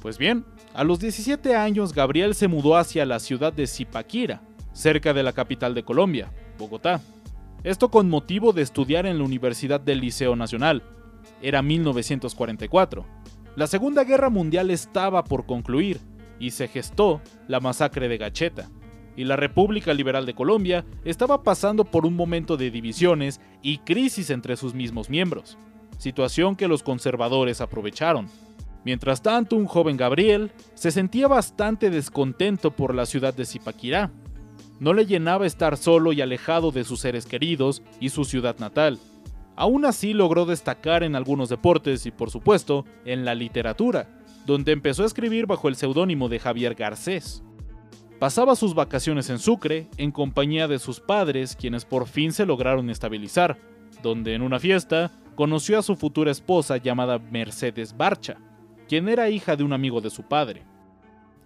Pues 0.00 0.18
bien, 0.18 0.44
a 0.72 0.84
los 0.84 1.00
17 1.00 1.56
años 1.56 1.92
Gabriel 1.92 2.34
se 2.34 2.46
mudó 2.48 2.76
hacia 2.76 3.04
la 3.04 3.18
ciudad 3.18 3.52
de 3.52 3.66
Zipaquira, 3.66 4.42
cerca 4.72 5.12
de 5.12 5.22
la 5.22 5.32
capital 5.32 5.74
de 5.74 5.82
Colombia, 5.82 6.30
Bogotá. 6.58 7.00
Esto 7.64 7.90
con 7.90 8.08
motivo 8.08 8.52
de 8.52 8.62
estudiar 8.62 9.06
en 9.06 9.18
la 9.18 9.24
Universidad 9.24 9.80
del 9.80 10.00
Liceo 10.00 10.36
Nacional. 10.36 10.84
Era 11.42 11.62
1944. 11.62 13.04
La 13.56 13.66
Segunda 13.66 14.04
Guerra 14.04 14.30
Mundial 14.30 14.70
estaba 14.70 15.24
por 15.24 15.46
concluir 15.46 16.00
y 16.38 16.50
se 16.50 16.68
gestó 16.68 17.20
la 17.48 17.60
masacre 17.60 18.08
de 18.08 18.18
Gacheta. 18.18 18.68
Y 19.16 19.24
la 19.24 19.36
República 19.36 19.94
Liberal 19.94 20.26
de 20.26 20.34
Colombia 20.34 20.84
estaba 21.04 21.42
pasando 21.42 21.84
por 21.84 22.04
un 22.04 22.14
momento 22.14 22.56
de 22.56 22.70
divisiones 22.70 23.40
y 23.62 23.78
crisis 23.78 24.28
entre 24.28 24.56
sus 24.56 24.74
mismos 24.74 25.08
miembros, 25.08 25.56
situación 25.98 26.54
que 26.54 26.68
los 26.68 26.82
conservadores 26.82 27.62
aprovecharon. 27.62 28.28
Mientras 28.84 29.22
tanto, 29.22 29.56
un 29.56 29.66
joven 29.66 29.96
Gabriel 29.96 30.52
se 30.74 30.90
sentía 30.90 31.26
bastante 31.26 31.90
descontento 31.90 32.70
por 32.70 32.94
la 32.94 33.06
ciudad 33.06 33.34
de 33.34 33.46
Zipaquirá. 33.46 34.12
No 34.78 34.92
le 34.92 35.06
llenaba 35.06 35.46
estar 35.46 35.78
solo 35.78 36.12
y 36.12 36.20
alejado 36.20 36.70
de 36.70 36.84
sus 36.84 37.00
seres 37.00 37.24
queridos 37.24 37.82
y 37.98 38.10
su 38.10 38.24
ciudad 38.24 38.58
natal. 38.58 38.98
Aún 39.56 39.86
así 39.86 40.12
logró 40.12 40.44
destacar 40.44 41.02
en 41.02 41.16
algunos 41.16 41.48
deportes 41.48 42.04
y 42.04 42.10
por 42.10 42.30
supuesto 42.30 42.84
en 43.06 43.24
la 43.24 43.34
literatura, 43.34 44.20
donde 44.44 44.72
empezó 44.72 45.02
a 45.02 45.06
escribir 45.06 45.46
bajo 45.46 45.68
el 45.68 45.76
seudónimo 45.76 46.28
de 46.28 46.38
Javier 46.38 46.74
Garcés. 46.74 47.42
Pasaba 48.18 48.54
sus 48.54 48.74
vacaciones 48.74 49.30
en 49.30 49.38
Sucre 49.38 49.88
en 49.96 50.12
compañía 50.12 50.68
de 50.68 50.78
sus 50.78 51.00
padres, 51.00 51.56
quienes 51.56 51.84
por 51.84 52.06
fin 52.06 52.32
se 52.32 52.46
lograron 52.46 52.90
estabilizar, 52.90 53.58
donde 54.02 54.34
en 54.34 54.42
una 54.42 54.58
fiesta 54.58 55.10
conoció 55.34 55.78
a 55.78 55.82
su 55.82 55.96
futura 55.96 56.30
esposa 56.30 56.76
llamada 56.76 57.18
Mercedes 57.18 57.96
Barcha, 57.96 58.38
quien 58.88 59.08
era 59.08 59.30
hija 59.30 59.56
de 59.56 59.64
un 59.64 59.72
amigo 59.72 60.00
de 60.00 60.10
su 60.10 60.22
padre. 60.22 60.64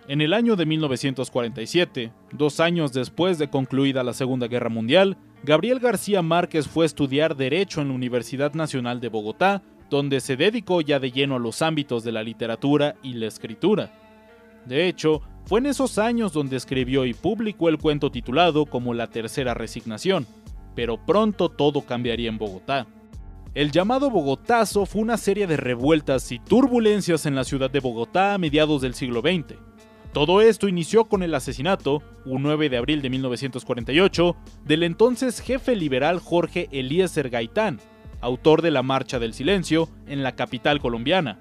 En 0.08 0.20
el 0.20 0.32
año 0.32 0.56
de 0.56 0.66
1947, 0.66 2.12
dos 2.32 2.60
años 2.60 2.92
después 2.92 3.38
de 3.38 3.50
concluida 3.50 4.02
la 4.02 4.12
Segunda 4.12 4.48
Guerra 4.48 4.68
Mundial, 4.68 5.16
Gabriel 5.42 5.80
García 5.80 6.20
Márquez 6.20 6.68
fue 6.68 6.84
a 6.84 6.86
estudiar 6.86 7.34
Derecho 7.34 7.80
en 7.80 7.88
la 7.88 7.94
Universidad 7.94 8.52
Nacional 8.52 9.00
de 9.00 9.08
Bogotá, 9.08 9.62
donde 9.88 10.20
se 10.20 10.36
dedicó 10.36 10.82
ya 10.82 11.00
de 11.00 11.10
lleno 11.10 11.36
a 11.36 11.38
los 11.38 11.62
ámbitos 11.62 12.04
de 12.04 12.12
la 12.12 12.22
literatura 12.22 12.96
y 13.02 13.14
la 13.14 13.26
escritura. 13.26 13.90
De 14.66 14.86
hecho, 14.86 15.22
fue 15.46 15.60
en 15.60 15.66
esos 15.66 15.96
años 15.98 16.34
donde 16.34 16.56
escribió 16.56 17.06
y 17.06 17.14
publicó 17.14 17.70
el 17.70 17.78
cuento 17.78 18.10
titulado 18.10 18.66
como 18.66 18.92
La 18.92 19.06
Tercera 19.06 19.54
Resignación, 19.54 20.26
pero 20.74 20.98
pronto 21.04 21.48
todo 21.48 21.80
cambiaría 21.82 22.28
en 22.28 22.38
Bogotá. 22.38 22.86
El 23.54 23.72
llamado 23.72 24.10
Bogotazo 24.10 24.84
fue 24.84 25.00
una 25.00 25.16
serie 25.16 25.46
de 25.46 25.56
revueltas 25.56 26.30
y 26.30 26.38
turbulencias 26.38 27.24
en 27.24 27.34
la 27.34 27.44
ciudad 27.44 27.70
de 27.70 27.80
Bogotá 27.80 28.34
a 28.34 28.38
mediados 28.38 28.82
del 28.82 28.94
siglo 28.94 29.22
XX. 29.22 29.69
Todo 30.12 30.40
esto 30.40 30.66
inició 30.66 31.04
con 31.04 31.22
el 31.22 31.34
asesinato, 31.34 32.02
un 32.24 32.42
9 32.42 32.68
de 32.68 32.76
abril 32.76 33.00
de 33.00 33.10
1948, 33.10 34.36
del 34.64 34.82
entonces 34.82 35.40
jefe 35.40 35.76
liberal 35.76 36.18
Jorge 36.18 36.68
Eliezer 36.72 37.30
Gaitán, 37.30 37.78
autor 38.20 38.60
de 38.60 38.72
la 38.72 38.82
Marcha 38.82 39.20
del 39.20 39.34
Silencio 39.34 39.88
en 40.08 40.24
la 40.24 40.34
capital 40.34 40.80
colombiana. 40.80 41.38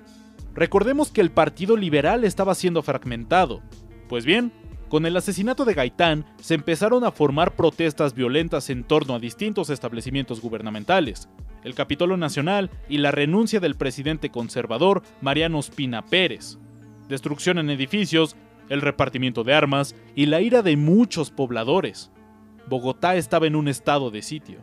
Recordemos 0.53 1.11
que 1.11 1.21
el 1.21 1.31
Partido 1.31 1.77
Liberal 1.77 2.23
estaba 2.23 2.53
siendo 2.53 2.83
fragmentado. 2.83 3.61
Pues 4.07 4.25
bien, 4.25 4.51
con 4.87 5.07
el 5.07 5.17
asesinato 5.17 5.65
de 5.65 5.73
Gaitán 5.73 6.25
se 6.39 6.53
empezaron 6.53 7.03
a 7.03 7.11
formar 7.11 7.55
protestas 7.55 8.13
violentas 8.13 8.69
en 8.69 8.83
torno 8.83 9.15
a 9.15 9.19
distintos 9.19 9.71
establecimientos 9.71 10.41
gubernamentales, 10.41 11.27
el 11.63 11.73
Capitolio 11.73 12.17
Nacional 12.17 12.69
y 12.87 12.99
la 12.99 13.09
renuncia 13.09 13.59
del 13.59 13.75
presidente 13.75 14.29
conservador 14.29 15.01
Mariano 15.21 15.59
Spina 15.61 16.05
Pérez, 16.05 16.57
destrucción 17.07 17.57
en 17.57 17.69
edificios, 17.69 18.35
el 18.69 18.81
repartimiento 18.81 19.43
de 19.43 19.53
armas 19.53 19.95
y 20.15 20.27
la 20.27 20.41
ira 20.41 20.61
de 20.61 20.77
muchos 20.77 21.31
pobladores. 21.31 22.11
Bogotá 22.67 23.15
estaba 23.15 23.47
en 23.47 23.55
un 23.55 23.67
estado 23.67 24.11
de 24.11 24.21
sitio. 24.21 24.59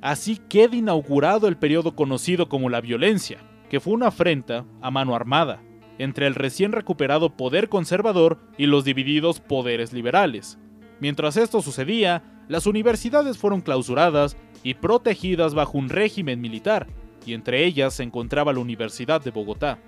Así 0.00 0.38
queda 0.48 0.74
inaugurado 0.74 1.46
el 1.46 1.56
periodo 1.56 1.94
conocido 1.94 2.48
como 2.48 2.68
la 2.68 2.80
violencia, 2.80 3.38
que 3.70 3.78
fue 3.78 3.94
una 3.94 4.08
afrenta 4.08 4.64
a 4.80 4.90
mano 4.90 5.14
armada 5.14 5.62
entre 5.98 6.26
el 6.26 6.34
recién 6.34 6.72
recuperado 6.72 7.36
poder 7.36 7.68
conservador 7.68 8.38
y 8.58 8.66
los 8.66 8.84
divididos 8.84 9.40
poderes 9.40 9.92
liberales. 9.92 10.58
Mientras 11.00 11.36
esto 11.36 11.62
sucedía, 11.62 12.22
las 12.48 12.66
universidades 12.66 13.38
fueron 13.38 13.60
clausuradas 13.60 14.36
y 14.62 14.74
protegidas 14.74 15.54
bajo 15.54 15.78
un 15.78 15.88
régimen 15.88 16.40
militar, 16.40 16.86
y 17.24 17.34
entre 17.34 17.64
ellas 17.64 17.94
se 17.94 18.02
encontraba 18.02 18.52
la 18.52 18.60
Universidad 18.60 19.22
de 19.22 19.30
Bogotá. 19.30 19.78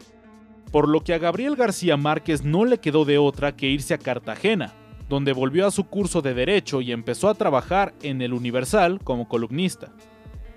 Por 0.75 0.89
lo 0.89 1.05
que 1.05 1.15
a 1.15 1.19
Gabriel 1.19 1.55
García 1.55 1.97
Márquez 1.97 2.43
no 2.43 2.65
le 2.65 2.79
quedó 2.79 3.05
de 3.05 3.17
otra 3.17 3.55
que 3.55 3.69
irse 3.69 3.95
a 3.95 3.99
Cartagena, 3.99 4.75
donde 5.09 5.33
volvió 5.33 5.69
a 5.69 5.71
su 5.71 5.85
curso 5.85 6.21
de 6.21 6.35
Derecho 6.35 6.81
y 6.81 6.91
empezó 6.91 7.29
a 7.29 7.35
trabajar 7.35 7.95
en 8.03 8.21
el 8.21 8.33
Universal 8.33 8.99
como 9.05 9.29
columnista. 9.29 9.93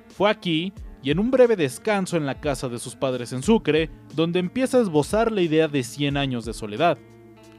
Fue 0.08 0.32
aquí, 0.32 0.74
y 1.04 1.12
en 1.12 1.20
un 1.20 1.30
breve 1.30 1.56
descanso 1.56 2.18
en 2.18 2.26
la 2.26 2.42
casa 2.42 2.68
de 2.68 2.80
sus 2.80 2.96
padres 2.96 3.32
en 3.32 3.44
Sucre, 3.44 3.92
donde 4.16 4.40
empieza 4.40 4.80
a 4.80 4.82
esbozar 4.82 5.32
la 5.32 5.42
idea 5.42 5.68
de 5.68 5.84
100 5.84 6.18
años 6.18 6.46
de 6.46 6.54
soledad, 6.54 6.98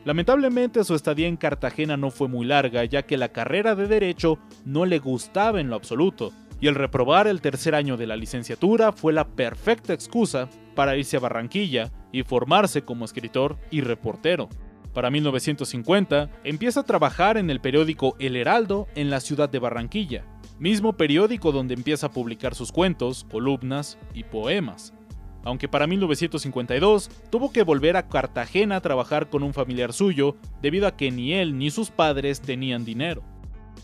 Lamentablemente 0.05 0.85
su 0.85 0.95
estadía 0.95 1.27
en 1.27 1.37
Cartagena 1.37 1.99
no 1.99 2.11
fue 2.11 2.29
muy 2.29 2.47
larga, 2.47 2.85
ya 2.87 3.03
que 3.03 3.19
la 3.19 3.29
carrera 3.29 3.75
de 3.75 3.87
derecho 3.87 4.38
no 4.65 4.87
le 4.87 5.00
gustaba 5.00 5.61
en 5.61 5.69
lo 5.69 5.77
absoluto, 5.77 6.33
y 6.61 6.67
el 6.67 6.75
reprobar 6.75 7.27
el 7.27 7.41
tercer 7.41 7.75
año 7.75 7.97
de 7.97 8.07
la 8.07 8.17
licenciatura 8.17 8.93
fue 8.93 9.12
la 9.12 9.29
perfecta 9.29 9.93
excusa 9.93 10.49
para 10.75 10.97
irse 10.97 11.17
a 11.17 11.21
Barranquilla 11.21 11.91
y 12.12 12.23
formarse 12.23 12.83
como 12.83 13.05
escritor 13.05 13.57
y 13.71 13.81
reportero. 13.81 14.49
Para 14.95 15.11
1950 15.11 16.31
empieza 16.45 16.81
a 16.81 16.85
trabajar 16.85 17.37
en 17.37 17.50
el 17.50 17.61
periódico 17.61 18.17
El 18.19 18.37
Heraldo 18.37 18.88
en 18.95 19.11
la 19.11 19.21
ciudad 19.21 19.49
de 19.49 19.59
Barranquilla, 19.59 20.25
mismo 20.59 20.97
periódico 20.97 21.53
donde 21.53 21.75
empieza 21.75 22.09
a 22.09 22.12
publicar 22.12 22.55
sus 22.55 22.73
cuentos, 22.73 23.27
columnas 23.31 23.99
y 24.15 24.25
poemas 24.25 24.93
aunque 25.45 25.69
para 25.69 25.87
1952 25.87 27.11
tuvo 27.31 27.53
que 27.53 27.62
volver 27.62 27.97
a 27.97 28.09
Cartagena 28.09 28.77
a 28.77 28.81
trabajar 28.81 29.31
con 29.31 29.43
un 29.43 29.55
familiar 29.55 29.93
suyo 29.95 30.37
debido 30.61 30.87
a 30.87 30.97
que 30.97 31.11
ni 31.11 31.33
él 31.33 31.57
ni 31.57 31.71
sus 31.71 31.91
padres 31.91 32.43
tenían 32.43 32.85
dinero. 32.85 33.23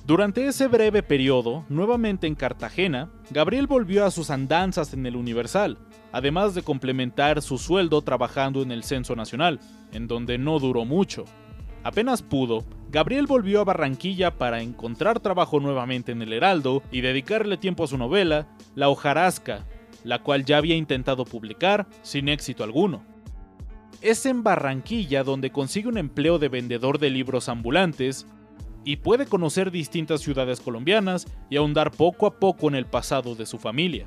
Durante 0.06 0.46
ese 0.46 0.68
breve 0.68 1.02
periodo, 1.02 1.64
nuevamente 1.68 2.26
en 2.26 2.34
Cartagena, 2.34 3.10
Gabriel 3.30 3.66
volvió 3.66 4.04
a 4.04 4.10
sus 4.10 4.28
andanzas 4.28 4.92
en 4.92 5.06
el 5.06 5.16
Universal, 5.16 5.78
además 6.12 6.54
de 6.54 6.62
complementar 6.62 7.40
su 7.40 7.56
sueldo 7.56 8.02
trabajando 8.02 8.62
en 8.62 8.70
el 8.70 8.84
Censo 8.84 9.16
Nacional, 9.16 9.60
en 9.92 10.06
donde 10.06 10.36
no 10.36 10.58
duró 10.58 10.84
mucho. 10.84 11.24
Apenas 11.84 12.22
pudo, 12.22 12.64
Gabriel 12.90 13.26
volvió 13.26 13.60
a 13.60 13.64
Barranquilla 13.64 14.38
para 14.38 14.60
encontrar 14.60 15.20
trabajo 15.20 15.58
nuevamente 15.58 16.12
en 16.12 16.22
el 16.22 16.32
Heraldo 16.32 16.82
y 16.90 17.00
dedicarle 17.00 17.56
tiempo 17.56 17.84
a 17.84 17.88
su 17.88 17.98
novela, 17.98 18.46
La 18.74 18.88
hojarasca, 18.88 19.66
la 20.04 20.22
cual 20.22 20.44
ya 20.44 20.58
había 20.58 20.76
intentado 20.76 21.24
publicar 21.24 21.86
sin 22.02 22.28
éxito 22.28 22.62
alguno. 22.62 23.02
Es 24.02 24.26
en 24.26 24.42
Barranquilla 24.42 25.24
donde 25.24 25.50
consigue 25.50 25.88
un 25.88 25.98
empleo 25.98 26.38
de 26.38 26.48
vendedor 26.48 26.98
de 26.98 27.10
libros 27.10 27.48
ambulantes 27.48 28.26
y 28.84 28.96
puede 28.96 29.26
conocer 29.26 29.70
distintas 29.70 30.20
ciudades 30.20 30.60
colombianas 30.60 31.26
y 31.50 31.56
ahondar 31.56 31.90
poco 31.90 32.26
a 32.26 32.38
poco 32.38 32.68
en 32.68 32.74
el 32.74 32.86
pasado 32.86 33.34
de 33.34 33.46
su 33.46 33.58
familia. 33.58 34.06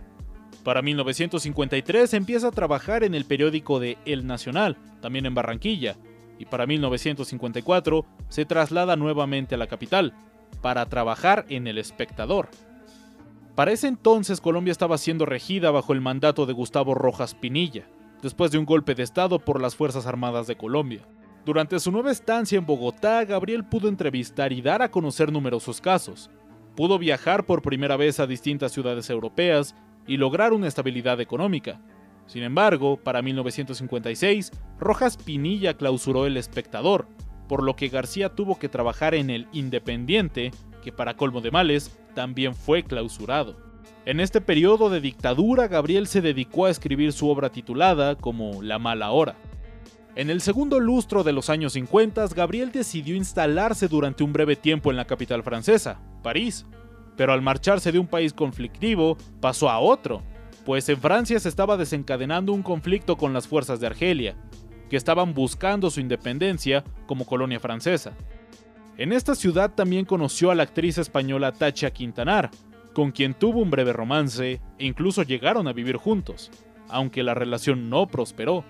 Para 0.64 0.82
1953 0.82 2.14
empieza 2.14 2.50
a 2.50 2.52
trabajar 2.52 3.04
en 3.04 3.16
el 3.16 3.26
periódico 3.26 3.80
de 3.80 3.98
El 4.06 4.28
Nacional, 4.28 4.78
también 5.02 5.26
en 5.26 5.34
Barranquilla, 5.34 5.96
y 6.40 6.46
para 6.46 6.68
1954 6.68 8.06
se 8.30 8.46
traslada 8.46 8.96
nuevamente 8.96 9.56
a 9.56 9.58
la 9.58 9.68
capital, 9.68 10.14
para 10.62 10.86
trabajar 10.88 11.46
en 11.50 11.68
El 11.68 11.78
Espectador. 11.78 12.50
Para 13.56 13.72
ese 13.72 13.88
entonces 13.88 14.42
Colombia 14.42 14.72
estaba 14.72 14.98
siendo 14.98 15.26
regida 15.26 15.72
bajo 15.72 15.94
el 15.94 16.02
mandato 16.02 16.46
de 16.46 16.54
Gustavo 16.54 16.94
Rojas 16.94 17.34
Pinilla, 17.34 17.88
después 18.22 18.52
de 18.52 18.58
un 18.58 18.66
golpe 18.66 18.94
de 18.94 19.04
Estado 19.04 19.40
por 19.40 19.62
las 19.62 19.76
Fuerzas 19.76 20.06
Armadas 20.06 20.48
de 20.48 20.58
Colombia. 20.58 21.08
Durante 21.48 21.80
su 21.80 21.94
nueva 21.94 22.12
estancia 22.12 22.58
en 22.58 22.66
Bogotá, 22.66 23.24
Gabriel 23.24 23.64
pudo 23.64 23.88
entrevistar 23.88 24.52
y 24.52 24.62
dar 24.62 24.82
a 24.82 24.92
conocer 24.92 25.32
numerosos 25.32 25.80
casos. 25.80 26.30
Pudo 26.76 27.00
viajar 27.00 27.46
por 27.46 27.62
primera 27.62 27.96
vez 27.96 28.20
a 28.20 28.28
distintas 28.28 28.74
ciudades 28.74 29.10
europeas 29.10 29.74
y 30.06 30.18
lograr 30.18 30.52
una 30.52 30.68
estabilidad 30.68 31.22
económica. 31.22 31.80
Sin 32.26 32.44
embargo, 32.44 32.98
para 32.98 33.22
1956, 33.22 34.52
Rojas 34.78 35.16
Pinilla 35.16 35.76
clausuró 35.76 36.26
El 36.26 36.36
Espectador, 36.36 37.08
por 37.48 37.64
lo 37.64 37.78
que 37.78 37.88
García 37.88 38.36
tuvo 38.36 38.60
que 38.60 38.68
trabajar 38.68 39.16
en 39.16 39.30
El 39.30 39.48
Independiente 39.54 40.52
que 40.84 40.92
para 40.92 41.16
colmo 41.16 41.40
de 41.40 41.52
males 41.52 41.98
también 42.14 42.56
fue 42.56 42.84
clausurado. 42.84 43.56
En 44.04 44.20
este 44.20 44.42
periodo 44.42 44.90
de 44.90 45.00
dictadura, 45.00 45.70
Gabriel 45.70 46.08
se 46.08 46.20
dedicó 46.20 46.66
a 46.66 46.72
escribir 46.72 47.14
su 47.14 47.30
obra 47.30 47.54
titulada 47.54 48.16
como 48.16 48.62
La 48.62 48.80
mala 48.80 49.12
hora. 49.12 49.38
En 50.18 50.32
el 50.32 50.42
segundo 50.42 50.80
lustro 50.80 51.24
de 51.24 51.32
los 51.32 51.48
años 51.52 51.74
50, 51.74 52.26
Gabriel 52.36 52.72
decidió 52.72 53.16
instalarse 53.16 53.88
durante 53.88 54.24
un 54.24 54.34
breve 54.34 54.56
tiempo 54.56 54.90
en 54.90 54.98
la 54.98 55.06
capital 55.06 55.44
francesa, 55.44 56.00
París, 56.24 56.66
pero 57.16 57.34
al 57.34 57.44
marcharse 57.44 57.92
de 57.92 58.00
un 58.00 58.08
país 58.08 58.34
conflictivo, 58.34 59.16
pasó 59.40 59.70
a 59.70 59.78
otro, 59.78 60.24
pues 60.66 60.90
en 60.90 60.98
Francia 60.98 61.40
se 61.40 61.48
estaba 61.48 61.78
desencadenando 61.78 62.52
un 62.52 62.64
conflicto 62.64 63.16
con 63.16 63.32
las 63.32 63.48
fuerzas 63.48 63.80
de 63.80 63.86
Argelia, 63.86 64.36
que 64.90 64.98
estaban 64.98 65.36
buscando 65.36 65.92
su 65.92 66.00
independencia 66.00 66.84
como 67.06 67.24
colonia 67.24 67.60
francesa. 67.60 68.18
En 68.98 69.14
esta 69.14 69.36
ciudad 69.36 69.76
también 69.76 70.04
conoció 70.04 70.50
a 70.50 70.56
la 70.56 70.64
actriz 70.64 70.98
española 70.98 71.52
Tacha 71.52 71.92
Quintanar, 71.92 72.50
con 72.96 73.12
quien 73.12 73.36
tuvo 73.36 73.60
un 73.60 73.70
breve 73.70 73.94
romance 73.94 74.62
e 74.80 74.84
incluso 74.84 75.22
llegaron 75.22 75.68
a 75.68 75.74
vivir 75.74 75.98
juntos, 75.98 76.50
aunque 76.90 77.22
la 77.22 77.36
relación 77.36 77.92
no 77.92 78.08
prosperó. 78.08 78.66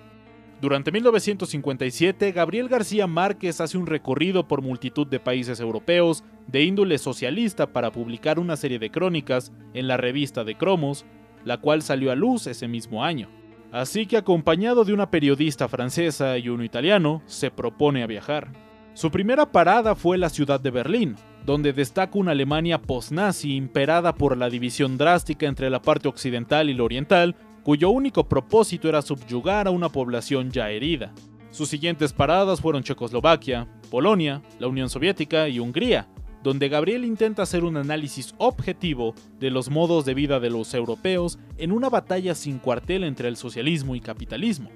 Durante 0.60 0.90
1957, 0.90 2.32
Gabriel 2.32 2.68
García 2.68 3.06
Márquez 3.06 3.60
hace 3.60 3.78
un 3.78 3.86
recorrido 3.86 4.48
por 4.48 4.60
multitud 4.60 5.06
de 5.06 5.20
países 5.20 5.60
europeos 5.60 6.24
de 6.48 6.64
índole 6.64 6.98
socialista 6.98 7.68
para 7.72 7.92
publicar 7.92 8.40
una 8.40 8.56
serie 8.56 8.80
de 8.80 8.90
crónicas 8.90 9.52
en 9.72 9.86
la 9.86 9.96
revista 9.96 10.42
de 10.42 10.56
Cromos, 10.56 11.04
la 11.44 11.58
cual 11.58 11.82
salió 11.82 12.10
a 12.10 12.16
luz 12.16 12.48
ese 12.48 12.66
mismo 12.66 13.04
año. 13.04 13.28
Así 13.70 14.06
que 14.06 14.16
acompañado 14.16 14.84
de 14.84 14.94
una 14.94 15.10
periodista 15.10 15.68
francesa 15.68 16.36
y 16.38 16.48
uno 16.48 16.64
italiano, 16.64 17.22
se 17.26 17.52
propone 17.52 18.02
a 18.02 18.08
viajar. 18.08 18.48
Su 18.94 19.12
primera 19.12 19.52
parada 19.52 19.94
fue 19.94 20.18
la 20.18 20.28
ciudad 20.28 20.58
de 20.58 20.72
Berlín, 20.72 21.14
donde 21.46 21.72
destaca 21.72 22.18
una 22.18 22.32
Alemania 22.32 22.82
post-nazi 22.82 23.54
imperada 23.54 24.12
por 24.12 24.36
la 24.36 24.50
división 24.50 24.98
drástica 24.98 25.46
entre 25.46 25.70
la 25.70 25.80
parte 25.80 26.08
occidental 26.08 26.68
y 26.68 26.74
la 26.74 26.82
oriental, 26.82 27.36
cuyo 27.62 27.90
único 27.90 28.28
propósito 28.28 28.88
era 28.88 29.02
subyugar 29.02 29.66
a 29.66 29.70
una 29.70 29.88
población 29.88 30.50
ya 30.50 30.70
herida. 30.70 31.12
Sus 31.50 31.68
siguientes 31.68 32.12
paradas 32.12 32.60
fueron 32.60 32.82
Checoslovaquia, 32.82 33.66
Polonia, 33.90 34.42
la 34.58 34.68
Unión 34.68 34.90
Soviética 34.90 35.48
y 35.48 35.58
Hungría, 35.58 36.08
donde 36.42 36.68
Gabriel 36.68 37.04
intenta 37.04 37.42
hacer 37.42 37.64
un 37.64 37.76
análisis 37.76 38.34
objetivo 38.38 39.14
de 39.38 39.50
los 39.50 39.70
modos 39.70 40.04
de 40.04 40.14
vida 40.14 40.40
de 40.40 40.50
los 40.50 40.72
europeos 40.74 41.38
en 41.56 41.72
una 41.72 41.88
batalla 41.88 42.34
sin 42.34 42.58
cuartel 42.58 43.04
entre 43.04 43.28
el 43.28 43.36
socialismo 43.36 43.96
y 43.96 44.00
capitalismo. 44.00 44.70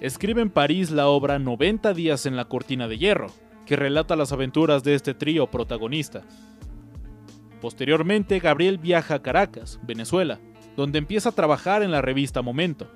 Escribe 0.00 0.42
en 0.42 0.50
París 0.50 0.90
la 0.90 1.08
obra 1.08 1.38
90 1.38 1.94
días 1.94 2.26
en 2.26 2.36
la 2.36 2.44
cortina 2.46 2.86
de 2.86 2.98
hierro, 2.98 3.28
que 3.64 3.76
relata 3.76 4.14
las 4.14 4.30
aventuras 4.32 4.84
de 4.84 4.94
este 4.94 5.14
trío 5.14 5.50
protagonista. 5.50 6.22
Posteriormente, 7.60 8.38
Gabriel 8.38 8.78
viaja 8.78 9.14
a 9.14 9.22
Caracas, 9.22 9.80
Venezuela, 9.82 10.38
donde 10.76 10.98
empieza 10.98 11.30
a 11.30 11.32
trabajar 11.32 11.82
en 11.82 11.90
la 11.90 12.02
revista 12.02 12.42
Momento. 12.42 12.86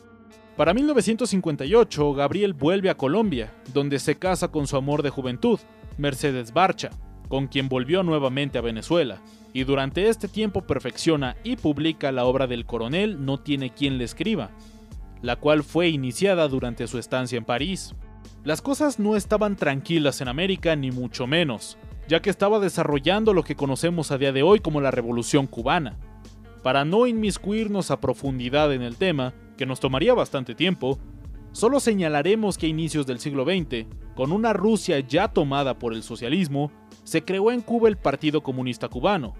Para 0.56 0.74
1958, 0.74 2.12
Gabriel 2.12 2.52
vuelve 2.52 2.90
a 2.90 2.96
Colombia, 2.96 3.52
donde 3.72 3.98
se 3.98 4.16
casa 4.16 4.48
con 4.48 4.66
su 4.66 4.76
amor 4.76 5.02
de 5.02 5.10
juventud, 5.10 5.58
Mercedes 5.96 6.52
Barcha, 6.52 6.90
con 7.28 7.46
quien 7.46 7.68
volvió 7.68 8.02
nuevamente 8.02 8.58
a 8.58 8.62
Venezuela, 8.62 9.20
y 9.52 9.64
durante 9.64 10.08
este 10.08 10.28
tiempo 10.28 10.62
perfecciona 10.66 11.36
y 11.44 11.56
publica 11.56 12.12
la 12.12 12.24
obra 12.24 12.46
del 12.46 12.66
coronel 12.66 13.24
No 13.24 13.40
tiene 13.40 13.70
quien 13.70 13.98
le 13.98 14.04
escriba, 14.04 14.50
la 15.22 15.36
cual 15.36 15.62
fue 15.62 15.88
iniciada 15.88 16.48
durante 16.48 16.86
su 16.86 16.98
estancia 16.98 17.38
en 17.38 17.44
París. 17.44 17.94
Las 18.44 18.62
cosas 18.62 18.98
no 18.98 19.16
estaban 19.16 19.56
tranquilas 19.56 20.20
en 20.20 20.28
América 20.28 20.76
ni 20.76 20.90
mucho 20.90 21.26
menos, 21.26 21.78
ya 22.08 22.20
que 22.20 22.30
estaba 22.30 22.58
desarrollando 22.58 23.32
lo 23.32 23.44
que 23.44 23.56
conocemos 23.56 24.10
a 24.10 24.18
día 24.18 24.32
de 24.32 24.42
hoy 24.42 24.60
como 24.60 24.80
la 24.80 24.90
Revolución 24.90 25.46
cubana. 25.46 25.96
Para 26.62 26.84
no 26.84 27.06
inmiscuirnos 27.06 27.90
a 27.90 28.00
profundidad 28.00 28.72
en 28.72 28.82
el 28.82 28.96
tema, 28.96 29.34
que 29.56 29.66
nos 29.66 29.80
tomaría 29.80 30.14
bastante 30.14 30.54
tiempo, 30.54 30.98
solo 31.52 31.80
señalaremos 31.80 32.58
que 32.58 32.66
a 32.66 32.70
inicios 32.70 33.06
del 33.06 33.18
siglo 33.18 33.44
XX, 33.44 33.86
con 34.14 34.32
una 34.32 34.52
Rusia 34.52 35.00
ya 35.00 35.28
tomada 35.28 35.78
por 35.78 35.94
el 35.94 36.02
socialismo, 36.02 36.70
se 37.04 37.24
creó 37.24 37.50
en 37.50 37.62
Cuba 37.62 37.88
el 37.88 37.96
Partido 37.96 38.42
Comunista 38.42 38.88
Cubano. 38.88 39.34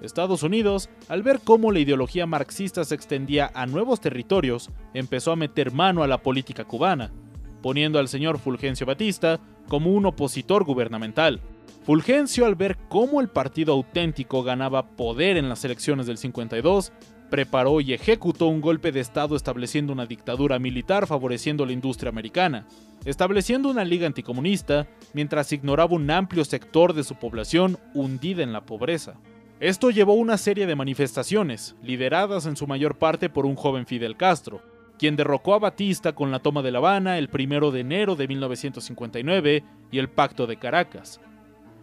Estados 0.00 0.42
Unidos, 0.42 0.88
al 1.08 1.22
ver 1.22 1.40
cómo 1.42 1.72
la 1.72 1.80
ideología 1.80 2.26
marxista 2.26 2.84
se 2.84 2.94
extendía 2.94 3.50
a 3.54 3.66
nuevos 3.66 4.00
territorios, 4.00 4.70
empezó 4.94 5.32
a 5.32 5.36
meter 5.36 5.72
mano 5.72 6.02
a 6.02 6.06
la 6.06 6.22
política 6.22 6.64
cubana, 6.64 7.12
poniendo 7.60 7.98
al 7.98 8.08
señor 8.08 8.38
Fulgencio 8.38 8.86
Batista 8.86 9.40
como 9.68 9.90
un 9.90 10.06
opositor 10.06 10.64
gubernamental. 10.64 11.40
Fulgencio, 11.84 12.46
al 12.46 12.54
ver 12.54 12.76
cómo 12.88 13.20
el 13.20 13.28
partido 13.28 13.72
auténtico 13.72 14.42
ganaba 14.42 14.86
poder 14.86 15.36
en 15.36 15.48
las 15.48 15.64
elecciones 15.64 16.06
del 16.06 16.18
52, 16.18 16.92
preparó 17.30 17.80
y 17.80 17.94
ejecutó 17.94 18.46
un 18.46 18.60
golpe 18.60 18.92
de 18.92 19.00
Estado 19.00 19.36
estableciendo 19.36 19.92
una 19.92 20.04
dictadura 20.04 20.58
militar 20.58 21.06
favoreciendo 21.06 21.64
la 21.64 21.72
industria 21.72 22.10
americana, 22.10 22.66
estableciendo 23.04 23.70
una 23.70 23.84
liga 23.84 24.06
anticomunista 24.06 24.86
mientras 25.14 25.52
ignoraba 25.52 25.94
un 25.94 26.10
amplio 26.10 26.44
sector 26.44 26.92
de 26.92 27.04
su 27.04 27.14
población 27.14 27.78
hundida 27.94 28.42
en 28.42 28.52
la 28.52 28.66
pobreza. 28.66 29.14
Esto 29.60 29.90
llevó 29.90 30.12
a 30.12 30.16
una 30.16 30.38
serie 30.38 30.66
de 30.66 30.74
manifestaciones, 30.74 31.76
lideradas 31.82 32.46
en 32.46 32.56
su 32.56 32.66
mayor 32.66 32.98
parte 32.98 33.28
por 33.28 33.46
un 33.46 33.56
joven 33.56 33.86
Fidel 33.86 34.16
Castro, 34.16 34.62
quien 34.98 35.16
derrocó 35.16 35.54
a 35.54 35.58
Batista 35.58 36.14
con 36.14 36.30
la 36.30 36.40
toma 36.40 36.62
de 36.62 36.72
La 36.72 36.78
Habana 36.78 37.18
el 37.18 37.30
1 37.32 37.70
de 37.70 37.80
enero 37.80 38.16
de 38.16 38.28
1959 38.28 39.64
y 39.90 39.98
el 39.98 40.08
Pacto 40.08 40.46
de 40.46 40.56
Caracas. 40.56 41.20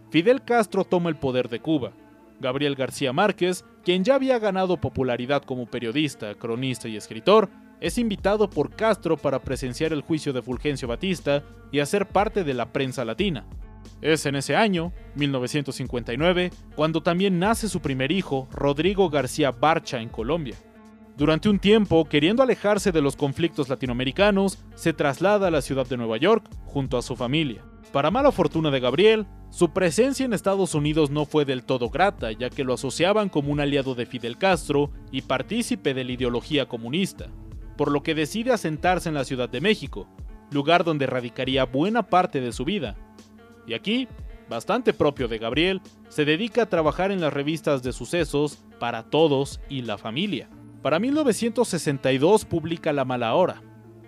Fidel 0.09 0.43
Castro 0.43 0.85
toma 0.85 1.09
el 1.09 1.17
poder 1.17 1.49
de 1.49 1.59
Cuba. 1.59 1.91
Gabriel 2.39 2.75
García 2.75 3.11
Márquez, 3.13 3.65
quien 3.83 4.03
ya 4.03 4.15
había 4.15 4.39
ganado 4.39 4.77
popularidad 4.77 5.43
como 5.43 5.65
periodista, 5.65 6.33
cronista 6.35 6.87
y 6.87 6.95
escritor, 6.95 7.49
es 7.81 7.97
invitado 7.97 8.49
por 8.49 8.75
Castro 8.75 9.17
para 9.17 9.39
presenciar 9.39 9.93
el 9.93 10.01
juicio 10.01 10.33
de 10.33 10.41
Fulgencio 10.41 10.87
Batista 10.87 11.43
y 11.71 11.79
hacer 11.79 12.07
parte 12.07 12.43
de 12.43 12.53
la 12.53 12.71
prensa 12.71 13.05
latina. 13.05 13.45
Es 14.01 14.25
en 14.25 14.35
ese 14.35 14.55
año, 14.55 14.93
1959, 15.15 16.51
cuando 16.75 17.01
también 17.01 17.39
nace 17.39 17.67
su 17.67 17.81
primer 17.81 18.11
hijo, 18.11 18.47
Rodrigo 18.51 19.09
García 19.09 19.51
Barcha, 19.51 19.99
en 19.99 20.09
Colombia. 20.09 20.55
Durante 21.17 21.49
un 21.49 21.57
tiempo, 21.57 22.05
queriendo 22.05 22.43
alejarse 22.43 22.91
de 22.91 23.01
los 23.01 23.15
conflictos 23.15 23.69
latinoamericanos, 23.69 24.63
se 24.75 24.93
traslada 24.93 25.47
a 25.47 25.51
la 25.51 25.61
ciudad 25.61 25.87
de 25.87 25.97
Nueva 25.97 26.17
York 26.17 26.47
junto 26.65 26.97
a 26.97 27.01
su 27.01 27.15
familia. 27.15 27.63
Para 27.91 28.11
mala 28.11 28.31
fortuna 28.31 28.69
de 28.69 28.79
Gabriel, 28.79 29.25
su 29.49 29.69
presencia 29.69 30.25
en 30.25 30.33
Estados 30.33 30.75
Unidos 30.75 31.10
no 31.10 31.25
fue 31.25 31.45
del 31.45 31.63
todo 31.63 31.89
grata, 31.89 32.31
ya 32.31 32.49
que 32.49 32.63
lo 32.63 32.73
asociaban 32.73 33.29
como 33.29 33.51
un 33.51 33.60
aliado 33.60 33.95
de 33.95 34.05
Fidel 34.05 34.38
Castro 34.38 34.91
y 35.12 35.21
partícipe 35.21 35.93
de 35.93 36.03
la 36.03 36.12
ideología 36.12 36.67
comunista 36.67 37.29
por 37.77 37.91
lo 37.91 38.03
que 38.03 38.15
decide 38.15 38.51
asentarse 38.51 39.07
en 39.07 39.15
la 39.15 39.23
Ciudad 39.23 39.47
de 39.47 39.62
México, 39.62 40.07
lugar 40.51 40.83
donde 40.83 41.05
radicaría 41.05 41.63
buena 41.63 42.03
parte 42.03 42.41
de 42.41 42.51
su 42.51 42.65
vida. 42.65 42.97
Y 43.67 43.75
aquí, 43.75 44.07
bastante 44.49 44.93
propio 44.93 45.27
de 45.27 45.38
Gabriel, 45.38 45.81
se 46.10 46.25
dedica 46.25 46.63
a 46.63 46.69
trabajar 46.69 47.12
en 47.12 47.21
las 47.21 47.31
revistas 47.31 47.83
de 47.83 47.93
sucesos 47.93 48.57
para 48.79 49.03
todos 49.03 49.62
y 49.69 49.83
la 49.83 49.97
familia. 49.97 50.49
Para 50.81 50.99
1962 50.99 52.45
publica 52.45 52.91
La 52.91 53.05
mala 53.05 53.33
hora. 53.36 53.62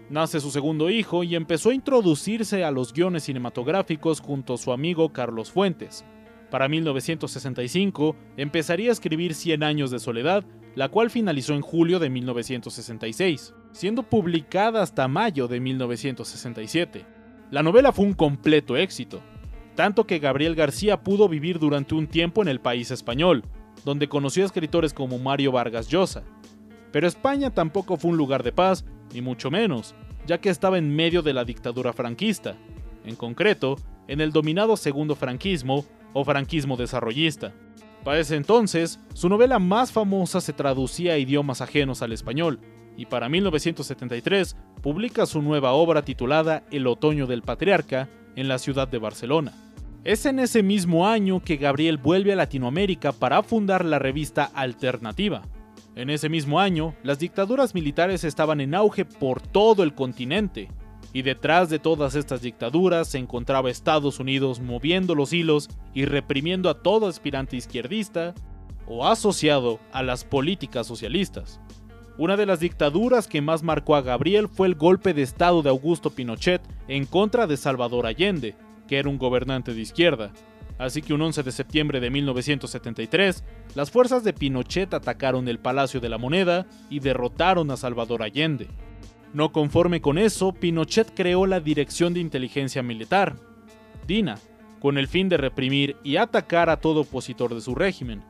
Nace 0.09 0.39
su 0.39 0.51
segundo 0.51 0.89
hijo 0.89 1.23
y 1.23 1.35
empezó 1.35 1.69
a 1.69 1.73
introducirse 1.73 2.63
a 2.63 2.71
los 2.71 2.93
guiones 2.93 3.23
cinematográficos 3.23 4.19
junto 4.19 4.55
a 4.55 4.57
su 4.57 4.71
amigo 4.71 5.13
Carlos 5.13 5.51
Fuentes. 5.51 6.03
Para 6.49 6.67
1965 6.67 8.15
empezaría 8.37 8.89
a 8.89 8.93
escribir 8.93 9.35
Cien 9.35 9.63
años 9.63 9.91
de 9.91 9.99
soledad, 9.99 10.43
la 10.75 10.89
cual 10.89 11.09
finalizó 11.09 11.53
en 11.53 11.61
julio 11.61 11.99
de 11.99 12.09
1966 12.09 13.53
siendo 13.71 14.03
publicada 14.03 14.81
hasta 14.81 15.07
mayo 15.07 15.47
de 15.47 15.59
1967. 15.59 17.05
La 17.51 17.63
novela 17.63 17.91
fue 17.91 18.05
un 18.05 18.13
completo 18.13 18.77
éxito, 18.77 19.21
tanto 19.75 20.05
que 20.05 20.19
Gabriel 20.19 20.55
García 20.55 21.01
pudo 21.03 21.29
vivir 21.29 21.59
durante 21.59 21.95
un 21.95 22.07
tiempo 22.07 22.41
en 22.41 22.47
el 22.47 22.59
país 22.59 22.91
español, 22.91 23.43
donde 23.85 24.09
conoció 24.09 24.43
a 24.43 24.47
escritores 24.47 24.93
como 24.93 25.19
Mario 25.19 25.51
Vargas 25.51 25.87
Llosa. 25.87 26.23
Pero 26.91 27.07
España 27.07 27.51
tampoco 27.51 27.97
fue 27.97 28.11
un 28.11 28.17
lugar 28.17 28.43
de 28.43 28.51
paz, 28.51 28.85
ni 29.13 29.21
mucho 29.21 29.51
menos, 29.51 29.95
ya 30.25 30.39
que 30.39 30.49
estaba 30.49 30.77
en 30.77 30.95
medio 30.95 31.21
de 31.21 31.33
la 31.33 31.45
dictadura 31.45 31.93
franquista, 31.93 32.55
en 33.05 33.15
concreto, 33.15 33.77
en 34.07 34.21
el 34.21 34.31
dominado 34.31 34.77
segundo 34.77 35.15
franquismo 35.15 35.85
o 36.13 36.23
franquismo 36.23 36.77
desarrollista. 36.77 37.53
Para 38.03 38.19
ese 38.19 38.35
entonces, 38.35 38.99
su 39.13 39.29
novela 39.29 39.59
más 39.59 39.91
famosa 39.91 40.41
se 40.41 40.53
traducía 40.53 41.13
a 41.13 41.17
idiomas 41.17 41.61
ajenos 41.61 42.01
al 42.01 42.11
español, 42.11 42.59
y 42.97 43.05
para 43.05 43.29
1973 43.29 44.55
publica 44.81 45.25
su 45.25 45.41
nueva 45.41 45.71
obra 45.71 46.03
titulada 46.03 46.63
El 46.69 46.87
otoño 46.87 47.27
del 47.27 47.43
patriarca 47.43 48.09
en 48.35 48.47
la 48.47 48.57
ciudad 48.57 48.87
de 48.87 48.97
Barcelona. 48.97 49.53
Es 50.03 50.25
en 50.25 50.39
ese 50.39 50.63
mismo 50.63 51.07
año 51.07 51.41
que 51.41 51.57
Gabriel 51.57 51.97
vuelve 51.97 52.33
a 52.33 52.35
Latinoamérica 52.37 53.11
para 53.11 53.43
fundar 53.43 53.83
la 53.83 53.99
revista 53.99 54.45
Alternativa. 54.45 55.41
En 55.95 56.09
ese 56.09 56.29
mismo 56.29 56.59
año, 56.59 56.95
las 57.03 57.19
dictaduras 57.19 57.73
militares 57.73 58.23
estaban 58.23 58.61
en 58.61 58.75
auge 58.75 59.05
por 59.05 59.41
todo 59.41 59.83
el 59.83 59.93
continente, 59.93 60.69
y 61.13 61.23
detrás 61.23 61.69
de 61.69 61.79
todas 61.79 62.15
estas 62.15 62.41
dictaduras 62.41 63.07
se 63.07 63.17
encontraba 63.17 63.69
Estados 63.69 64.19
Unidos 64.19 64.59
moviendo 64.59 65.15
los 65.15 65.33
hilos 65.33 65.69
y 65.93 66.05
reprimiendo 66.05 66.69
a 66.69 66.81
todo 66.81 67.07
aspirante 67.07 67.57
izquierdista 67.57 68.35
o 68.87 69.07
asociado 69.07 69.79
a 69.91 70.03
las 70.03 70.23
políticas 70.23 70.87
socialistas. 70.87 71.59
Una 72.17 72.35
de 72.35 72.45
las 72.45 72.59
dictaduras 72.59 73.27
que 73.27 73.41
más 73.41 73.63
marcó 73.63 73.95
a 73.95 74.01
Gabriel 74.01 74.49
fue 74.49 74.67
el 74.67 74.75
golpe 74.75 75.13
de 75.13 75.21
Estado 75.21 75.61
de 75.61 75.69
Augusto 75.69 76.09
Pinochet 76.09 76.61
en 76.87 77.05
contra 77.05 77.47
de 77.47 77.55
Salvador 77.55 78.05
Allende, 78.05 78.55
que 78.87 78.97
era 78.97 79.09
un 79.09 79.17
gobernante 79.17 79.73
de 79.73 79.81
izquierda. 79.81 80.31
Así 80.79 81.01
que 81.01 81.13
un 81.13 81.21
11 81.21 81.43
de 81.43 81.51
septiembre 81.51 81.99
de 81.99 82.09
1973, 82.09 83.43
las 83.75 83.91
fuerzas 83.91 84.23
de 84.23 84.31
Pinochet 84.31 84.93
atacaron 84.93 85.47
el 85.49 85.59
Palacio 85.59 85.99
de 85.99 86.07
la 86.07 86.17
Moneda 86.17 86.65
y 86.89 87.01
derrotaron 87.01 87.69
a 87.69 87.77
Salvador 87.77 88.23
Allende. 88.23 88.67
No 89.33 89.51
conforme 89.51 89.99
con 89.99 90.17
eso, 90.17 90.53
Pinochet 90.53 91.13
creó 91.13 91.45
la 91.45 91.59
Dirección 91.59 92.13
de 92.13 92.21
Inteligencia 92.21 92.81
Militar, 92.81 93.35
DINA, 94.07 94.39
con 94.79 94.97
el 94.97 95.09
fin 95.09 95.27
de 95.27 95.35
reprimir 95.35 95.97
y 96.01 96.15
atacar 96.15 96.69
a 96.69 96.77
todo 96.77 97.01
opositor 97.01 97.53
de 97.53 97.61
su 97.61 97.75
régimen, 97.75 98.23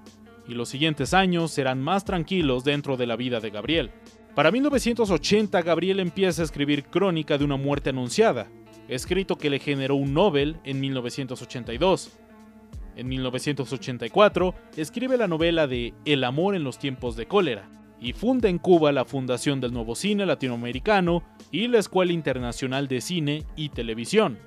y 0.48 0.56
los 0.56 0.70
siguientes 0.70 1.14
años 1.14 1.52
serán 1.52 1.80
más 1.80 2.04
tranquilos 2.04 2.64
dentro 2.64 2.98
de 2.98 3.06
la 3.06 3.16
vida 3.16 3.40
de 3.40 3.52
Gabriel. 3.52 3.92
Para 4.34 4.50
1980, 4.50 5.62
Gabriel 5.62 6.00
empieza 6.00 6.42
a 6.42 6.46
escribir 6.46 6.86
Crónica 6.86 7.38
de 7.38 7.46
una 7.46 7.58
muerte 7.58 7.92
anunciada, 7.92 8.48
escrito 8.88 9.38
que 9.38 9.52
le 9.52 9.60
generó 9.60 9.96
un 9.96 10.16
Nobel 10.16 10.58
en 10.64 10.80
1982. 10.80 12.12
En 12.96 13.08
1984, 13.08 14.56
escribe 14.76 15.18
la 15.18 15.28
novela 15.28 15.68
de 15.68 15.94
El 16.06 16.24
amor 16.24 16.56
en 16.56 16.64
los 16.64 16.80
tiempos 16.80 17.16
de 17.16 17.28
cólera, 17.28 17.70
y 18.02 18.14
funda 18.14 18.50
en 18.50 18.58
Cuba 18.58 18.92
la 18.92 19.06
Fundación 19.06 19.60
del 19.62 19.74
Nuevo 19.74 19.96
Cine 19.96 20.26
Latinoamericano 20.26 21.24
y 21.52 21.68
la 21.68 21.80
Escuela 21.80 22.12
Internacional 22.12 22.88
de 22.88 23.02
Cine 23.02 23.46
y 23.56 23.70
Televisión. 23.70 24.40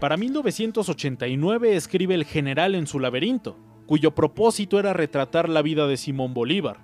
Para 0.00 0.16
1989 0.16 1.74
escribe 1.74 2.14
El 2.14 2.24
General 2.24 2.74
en 2.74 2.86
su 2.86 3.00
laberinto, 3.00 3.56
cuyo 3.86 4.14
propósito 4.14 4.78
era 4.78 4.92
retratar 4.92 5.48
la 5.48 5.62
vida 5.62 5.86
de 5.86 5.96
Simón 5.96 6.34
Bolívar. 6.34 6.78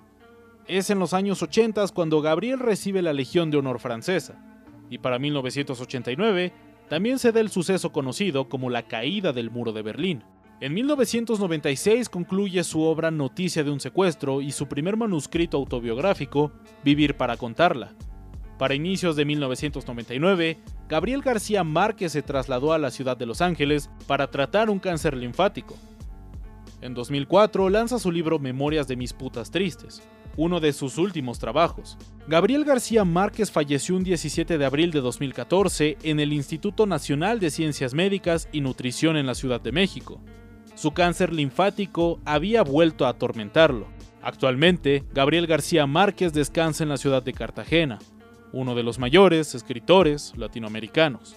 Es 0.67 0.89
en 0.89 0.99
los 0.99 1.13
años 1.13 1.43
80 1.43 1.85
cuando 1.93 2.21
Gabriel 2.21 2.59
recibe 2.59 3.01
la 3.01 3.13
Legión 3.13 3.51
de 3.51 3.57
Honor 3.57 3.79
francesa, 3.79 4.43
y 4.89 4.97
para 4.97 5.19
1989 5.19 6.53
también 6.89 7.19
se 7.19 7.31
da 7.31 7.39
el 7.39 7.49
suceso 7.49 7.91
conocido 7.91 8.49
como 8.49 8.69
la 8.69 8.87
caída 8.87 9.33
del 9.33 9.51
muro 9.51 9.73
de 9.73 9.81
Berlín. 9.81 10.23
En 10.59 10.73
1996 10.73 12.07
concluye 12.09 12.63
su 12.63 12.81
obra 12.81 13.11
Noticia 13.11 13.63
de 13.63 13.71
un 13.71 13.79
secuestro 13.79 14.41
y 14.41 14.51
su 14.51 14.67
primer 14.67 14.95
manuscrito 14.95 15.57
autobiográfico, 15.57 16.51
Vivir 16.83 17.15
para 17.15 17.37
contarla. 17.37 17.93
Para 18.57 18.75
inicios 18.75 19.15
de 19.15 19.25
1999, 19.25 20.57
Gabriel 20.87 21.21
García 21.21 21.63
Márquez 21.63 22.11
se 22.11 22.21
trasladó 22.21 22.71
a 22.71 22.77
la 22.77 22.91
ciudad 22.91 23.17
de 23.17 23.25
Los 23.25 23.41
Ángeles 23.41 23.89
para 24.07 24.29
tratar 24.29 24.69
un 24.69 24.79
cáncer 24.79 25.17
linfático. 25.17 25.75
En 26.81 26.93
2004 26.93 27.69
lanza 27.69 27.97
su 27.97 28.11
libro 28.11 28.39
Memorias 28.39 28.87
de 28.87 28.95
mis 28.95 29.11
putas 29.11 29.51
tristes, 29.51 30.01
uno 30.37 30.59
de 30.59 30.71
sus 30.71 30.97
últimos 30.97 31.39
trabajos. 31.39 31.97
Gabriel 32.27 32.63
García 32.63 33.03
Márquez 33.05 33.51
falleció 33.51 33.95
un 33.95 34.03
17 34.03 34.57
de 34.57 34.65
abril 34.65 34.91
de 34.91 35.01
2014 35.01 35.97
en 36.03 36.19
el 36.19 36.31
Instituto 36.31 36.85
Nacional 36.85 37.39
de 37.39 37.51
Ciencias 37.51 37.93
Médicas 37.93 38.47
y 38.51 38.61
Nutrición 38.61 39.17
en 39.17 39.25
la 39.25 39.35
Ciudad 39.35 39.61
de 39.61 39.71
México. 39.71 40.21
Su 40.75 40.91
cáncer 40.91 41.31
linfático 41.31 42.19
había 42.25 42.63
vuelto 42.63 43.05
a 43.05 43.09
atormentarlo. 43.09 43.87
Actualmente, 44.21 45.03
Gabriel 45.13 45.47
García 45.47 45.85
Márquez 45.85 46.33
descansa 46.33 46.83
en 46.83 46.89
la 46.89 46.97
ciudad 46.97 47.21
de 47.21 47.33
Cartagena, 47.33 47.99
uno 48.51 48.73
de 48.73 48.83
los 48.83 48.97
mayores 48.97 49.53
escritores 49.53 50.33
latinoamericanos. 50.35 51.35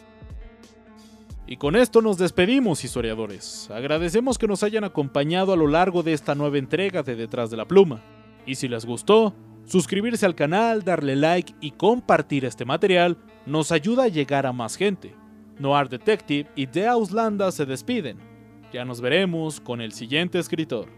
Y 1.46 1.58
con 1.58 1.76
esto 1.76 2.02
nos 2.02 2.18
despedimos, 2.18 2.82
historiadores. 2.84 3.70
Agradecemos 3.70 4.36
que 4.36 4.48
nos 4.48 4.62
hayan 4.62 4.84
acompañado 4.84 5.52
a 5.52 5.56
lo 5.56 5.68
largo 5.68 6.02
de 6.02 6.12
esta 6.12 6.34
nueva 6.34 6.58
entrega 6.58 7.02
de 7.02 7.14
Detrás 7.14 7.50
de 7.50 7.56
la 7.56 7.66
Pluma. 7.66 8.02
Y 8.46 8.56
si 8.56 8.66
les 8.66 8.84
gustó, 8.84 9.34
suscribirse 9.64 10.26
al 10.26 10.34
canal, 10.34 10.82
darle 10.82 11.14
like 11.14 11.54
y 11.60 11.72
compartir 11.72 12.44
este 12.44 12.64
material 12.64 13.16
nos 13.44 13.70
ayuda 13.70 14.04
a 14.04 14.08
llegar 14.08 14.44
a 14.46 14.52
más 14.52 14.76
gente. 14.76 15.14
Noir 15.58 15.88
Detective 15.88 16.50
y 16.56 16.66
The 16.66 16.88
Auslanda 16.88 17.52
se 17.52 17.64
despiden. 17.64 18.35
Ya 18.72 18.84
nos 18.84 19.00
veremos 19.00 19.60
con 19.60 19.80
el 19.80 19.92
siguiente 19.92 20.38
escritor. 20.38 20.88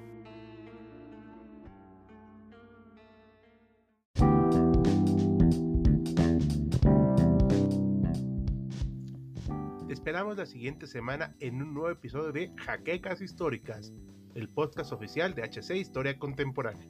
esperamos 10.09 10.39
la 10.39 10.47
siguiente 10.47 10.87
semana 10.87 11.35
en 11.39 11.61
un 11.61 11.75
nuevo 11.75 11.91
episodio 11.91 12.33
de 12.33 12.51
Jaquecas 12.57 13.21
Históricas, 13.21 13.93
el 14.35 14.49
podcast 14.49 14.91
oficial 14.91 15.35
de 15.35 15.43
HC 15.43 15.77
Historia 15.77 16.19
Contemporánea. 16.19 16.89